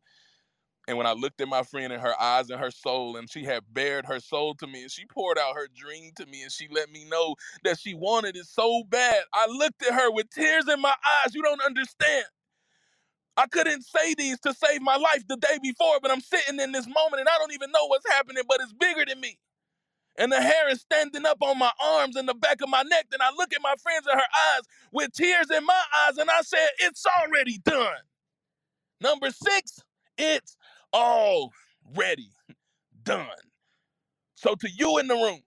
And 0.86 0.98
when 0.98 1.06
I 1.06 1.12
looked 1.12 1.40
at 1.40 1.48
my 1.48 1.62
friend 1.62 1.92
in 1.94 2.00
her 2.00 2.20
eyes 2.20 2.50
and 2.50 2.60
her 2.60 2.70
soul, 2.70 3.16
and 3.16 3.30
she 3.30 3.42
had 3.44 3.62
bared 3.72 4.04
her 4.06 4.20
soul 4.20 4.54
to 4.56 4.66
me, 4.66 4.82
and 4.82 4.90
she 4.90 5.06
poured 5.06 5.38
out 5.38 5.54
her 5.56 5.66
dream 5.74 6.12
to 6.16 6.26
me, 6.26 6.42
and 6.42 6.52
she 6.52 6.68
let 6.70 6.90
me 6.90 7.06
know 7.06 7.36
that 7.64 7.78
she 7.80 7.94
wanted 7.94 8.36
it 8.36 8.44
so 8.46 8.82
bad, 8.90 9.24
I 9.32 9.46
looked 9.46 9.82
at 9.82 9.94
her 9.94 10.10
with 10.12 10.28
tears 10.28 10.68
in 10.68 10.80
my 10.82 10.92
eyes. 11.24 11.34
You 11.34 11.42
don't 11.42 11.62
understand. 11.62 12.26
I 13.36 13.46
couldn't 13.46 13.82
say 13.82 14.14
these 14.14 14.38
to 14.40 14.54
save 14.54 14.82
my 14.82 14.96
life 14.96 15.26
the 15.28 15.36
day 15.36 15.58
before, 15.62 15.98
but 16.00 16.10
I'm 16.10 16.20
sitting 16.20 16.60
in 16.60 16.72
this 16.72 16.86
moment 16.86 17.20
and 17.20 17.28
I 17.28 17.38
don't 17.38 17.52
even 17.52 17.72
know 17.72 17.86
what's 17.86 18.08
happening, 18.10 18.44
but 18.48 18.60
it's 18.60 18.72
bigger 18.74 19.04
than 19.06 19.20
me. 19.20 19.38
And 20.18 20.32
the 20.32 20.40
hair 20.42 20.68
is 20.70 20.80
standing 20.82 21.26
up 21.26 21.38
on 21.42 21.58
my 21.58 21.72
arms 21.84 22.16
and 22.16 22.28
the 22.28 22.34
back 22.34 22.62
of 22.62 22.68
my 22.70 22.82
neck. 22.82 23.06
Then 23.10 23.20
I 23.22 23.30
look 23.36 23.52
at 23.54 23.62
my 23.62 23.74
friends 23.82 24.06
in 24.10 24.18
her 24.18 24.24
eyes 24.56 24.62
with 24.92 25.12
tears 25.12 25.50
in 25.50 25.64
my 25.66 25.82
eyes 26.06 26.18
and 26.18 26.30
I 26.30 26.42
said, 26.42 26.68
It's 26.80 27.04
already 27.06 27.58
done. 27.64 27.96
Number 29.00 29.30
six, 29.30 29.80
it's 30.18 30.56
already 30.94 32.30
done. 33.04 33.28
So, 34.36 34.54
to 34.56 34.68
you 34.70 34.98
in 34.98 35.08
the 35.08 35.14
room 35.14 35.40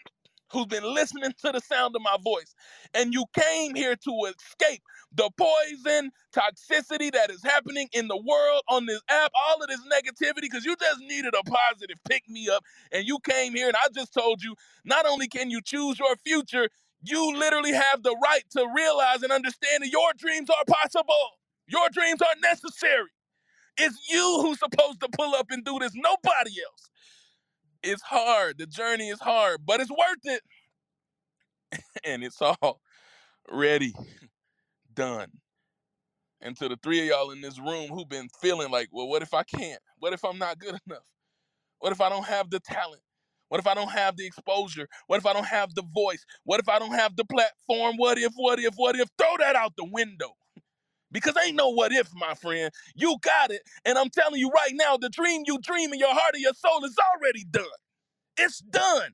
who's 0.51 0.67
been 0.67 0.83
listening 0.83 1.33
to 1.43 1.51
the 1.51 1.61
sound 1.61 1.95
of 1.95 2.03
my 2.03 2.17
voice, 2.23 2.55
and 2.93 3.13
you 3.13 3.25
came 3.37 3.75
here 3.75 3.95
to 3.95 4.33
escape 4.35 4.81
the 5.13 5.29
poison, 5.37 6.11
toxicity 6.33 7.11
that 7.11 7.31
is 7.31 7.43
happening 7.43 7.89
in 7.93 8.07
the 8.07 8.17
world 8.17 8.61
on 8.69 8.85
this 8.85 9.01
app, 9.09 9.31
all 9.47 9.61
of 9.61 9.69
this 9.69 9.81
negativity, 9.81 10.41
because 10.41 10.65
you 10.65 10.75
just 10.75 10.99
needed 11.01 11.33
a 11.33 11.43
positive 11.43 11.97
pick 12.09 12.29
me 12.29 12.49
up. 12.49 12.63
And 12.91 13.07
you 13.07 13.19
came 13.19 13.55
here, 13.55 13.67
and 13.67 13.75
I 13.77 13.87
just 13.93 14.13
told 14.13 14.43
you 14.43 14.55
not 14.85 15.05
only 15.05 15.27
can 15.27 15.49
you 15.49 15.61
choose 15.61 15.99
your 15.99 16.15
future, 16.17 16.69
you 17.03 17.37
literally 17.37 17.73
have 17.73 18.03
the 18.03 18.15
right 18.23 18.43
to 18.51 18.67
realize 18.75 19.23
and 19.23 19.31
understand 19.31 19.83
that 19.83 19.89
your 19.91 20.11
dreams 20.17 20.49
are 20.49 20.65
possible. 20.67 21.13
Your 21.67 21.89
dreams 21.89 22.21
are 22.21 22.35
necessary. 22.41 23.09
It's 23.77 24.09
you 24.09 24.39
who's 24.41 24.59
supposed 24.59 24.99
to 25.01 25.09
pull 25.09 25.35
up 25.35 25.47
and 25.51 25.63
do 25.63 25.79
this, 25.79 25.93
nobody 25.95 26.51
else. 26.63 26.89
It's 27.83 28.01
hard. 28.01 28.57
The 28.57 28.67
journey 28.67 29.09
is 29.09 29.19
hard, 29.19 29.61
but 29.65 29.79
it's 29.79 29.91
worth 29.91 30.25
it. 30.25 30.41
and 32.03 32.23
it's 32.23 32.41
all 32.41 32.81
ready 33.51 33.93
done. 34.97 35.29
And 36.41 36.57
to 36.57 36.69
the 36.69 36.77
three 36.83 36.99
of 37.01 37.05
y'all 37.07 37.31
in 37.31 37.41
this 37.41 37.59
room 37.59 37.89
who've 37.89 38.09
been 38.09 38.29
feeling 38.41 38.71
like, 38.71 38.89
well, 38.91 39.07
what 39.07 39.23
if 39.23 39.33
I 39.33 39.43
can't? 39.43 39.81
What 39.99 40.13
if 40.13 40.25
I'm 40.25 40.37
not 40.39 40.59
good 40.59 40.77
enough? 40.87 41.03
What 41.79 41.93
if 41.93 42.01
I 42.01 42.09
don't 42.09 42.25
have 42.27 42.49
the 42.51 42.59
talent? 42.59 43.01
What 43.49 43.59
if 43.59 43.67
I 43.67 43.75
don't 43.75 43.91
have 43.91 44.17
the 44.17 44.25
exposure? 44.25 44.87
What 45.07 45.17
if 45.19 45.25
I 45.27 45.33
don't 45.33 45.47
have 45.47 45.75
the 45.75 45.83
voice? 45.93 46.25
What 46.45 46.59
if 46.59 46.69
I 46.69 46.79
don't 46.79 46.93
have 46.93 47.15
the 47.15 47.25
platform? 47.25 47.97
What 47.97 48.17
if, 48.17 48.33
what 48.35 48.59
if, 48.59 48.75
what 48.75 48.95
if? 48.97 49.09
Throw 49.17 49.37
that 49.39 49.55
out 49.55 49.73
the 49.77 49.85
window. 49.85 50.33
Because 51.11 51.35
ain't 51.45 51.55
no 51.55 51.69
what 51.69 51.91
if, 51.93 52.09
my 52.15 52.33
friend. 52.35 52.71
You 52.95 53.17
got 53.21 53.51
it. 53.51 53.61
And 53.85 53.97
I'm 53.97 54.09
telling 54.09 54.39
you 54.39 54.49
right 54.49 54.73
now, 54.73 54.97
the 54.97 55.09
dream 55.09 55.43
you 55.45 55.59
dream 55.59 55.93
in 55.93 55.99
your 55.99 56.13
heart 56.13 56.35
and 56.35 56.43
your 56.43 56.53
soul 56.53 56.83
is 56.85 56.95
already 57.15 57.45
done. 57.49 57.65
It's 58.37 58.59
done. 58.59 59.11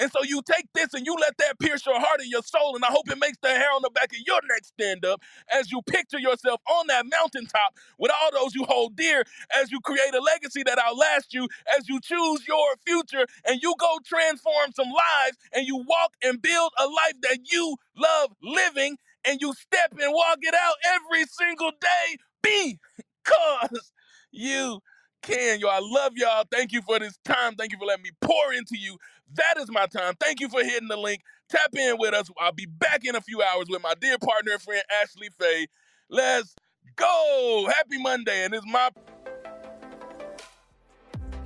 And 0.00 0.12
so 0.12 0.20
you 0.24 0.42
take 0.42 0.66
this 0.74 0.94
and 0.94 1.06
you 1.06 1.16
let 1.20 1.38
that 1.38 1.60
pierce 1.60 1.86
your 1.86 2.00
heart 2.00 2.20
and 2.22 2.30
your 2.30 2.42
soul, 2.44 2.76
and 2.76 2.84
I 2.84 2.88
hope 2.90 3.10
it 3.10 3.18
makes 3.20 3.38
the 3.42 3.50
hair 3.50 3.70
on 3.74 3.82
the 3.82 3.90
back 3.90 4.12
of 4.12 4.20
your 4.26 4.40
neck 4.50 4.64
stand 4.64 5.06
up 5.06 5.22
as 5.54 5.72
you 5.72 5.82
picture 5.82 6.20
yourself 6.20 6.62
on 6.70 6.88
that 6.88 7.06
mountaintop 7.06 7.74
with 7.98 8.12
all 8.12 8.30
those 8.42 8.54
you 8.56 8.64
hold 8.64 8.96
dear, 8.96 9.24
as 9.60 9.72
you 9.72 9.80
create 9.80 10.14
a 10.14 10.20
legacy 10.20 10.64
that 10.64 10.78
outlasts 10.78 11.34
you, 11.34 11.48
as 11.78 11.88
you 11.88 12.00
choose 12.00 12.46
your 12.48 12.66
future 12.86 13.26
and 13.46 13.62
you 13.62 13.74
go 13.78 13.98
transform 14.06 14.72
some 14.74 14.88
lives 14.88 15.38
and 15.54 15.66
you 15.66 15.76
walk 15.78 16.14
and 16.24 16.42
build 16.42 16.72
a 16.80 16.86
life 16.86 17.14
that 17.22 17.38
you 17.52 17.76
love 17.96 18.30
living 18.42 18.98
and 19.26 19.40
you 19.42 19.54
step 19.54 19.92
and 20.00 20.14
walk 20.14 20.38
it 20.42 20.54
out 20.54 20.76
every 20.94 21.24
single 21.26 21.72
day 21.80 22.18
because 22.42 23.92
you 24.32 24.80
can. 25.22 25.60
Yo, 25.60 25.68
I 25.68 25.80
love 25.82 26.14
y'all. 26.16 26.44
Thank 26.52 26.72
you 26.72 26.82
for 26.82 26.98
this 27.00 27.18
time. 27.24 27.56
Thank 27.56 27.72
you 27.72 27.78
for 27.78 27.86
letting 27.86 28.04
me 28.04 28.10
pour 28.20 28.52
into 28.54 28.76
you. 28.78 28.98
That 29.34 29.54
is 29.58 29.70
my 29.70 29.86
time. 29.86 30.14
Thank 30.20 30.40
you 30.40 30.48
for 30.48 30.62
hitting 30.62 30.88
the 30.88 30.96
link. 30.96 31.22
Tap 31.48 31.74
in 31.76 31.96
with 31.98 32.14
us. 32.14 32.30
I'll 32.38 32.52
be 32.52 32.66
back 32.66 33.04
in 33.04 33.16
a 33.16 33.20
few 33.20 33.42
hours 33.42 33.66
with 33.68 33.82
my 33.82 33.94
dear 34.00 34.18
partner 34.18 34.52
and 34.52 34.62
friend, 34.62 34.82
Ashley 35.02 35.28
Faye. 35.38 35.66
Let's 36.08 36.54
go. 36.96 37.68
Happy 37.76 37.98
Monday. 37.98 38.44
And 38.44 38.54
it's 38.54 38.66
my 38.66 38.90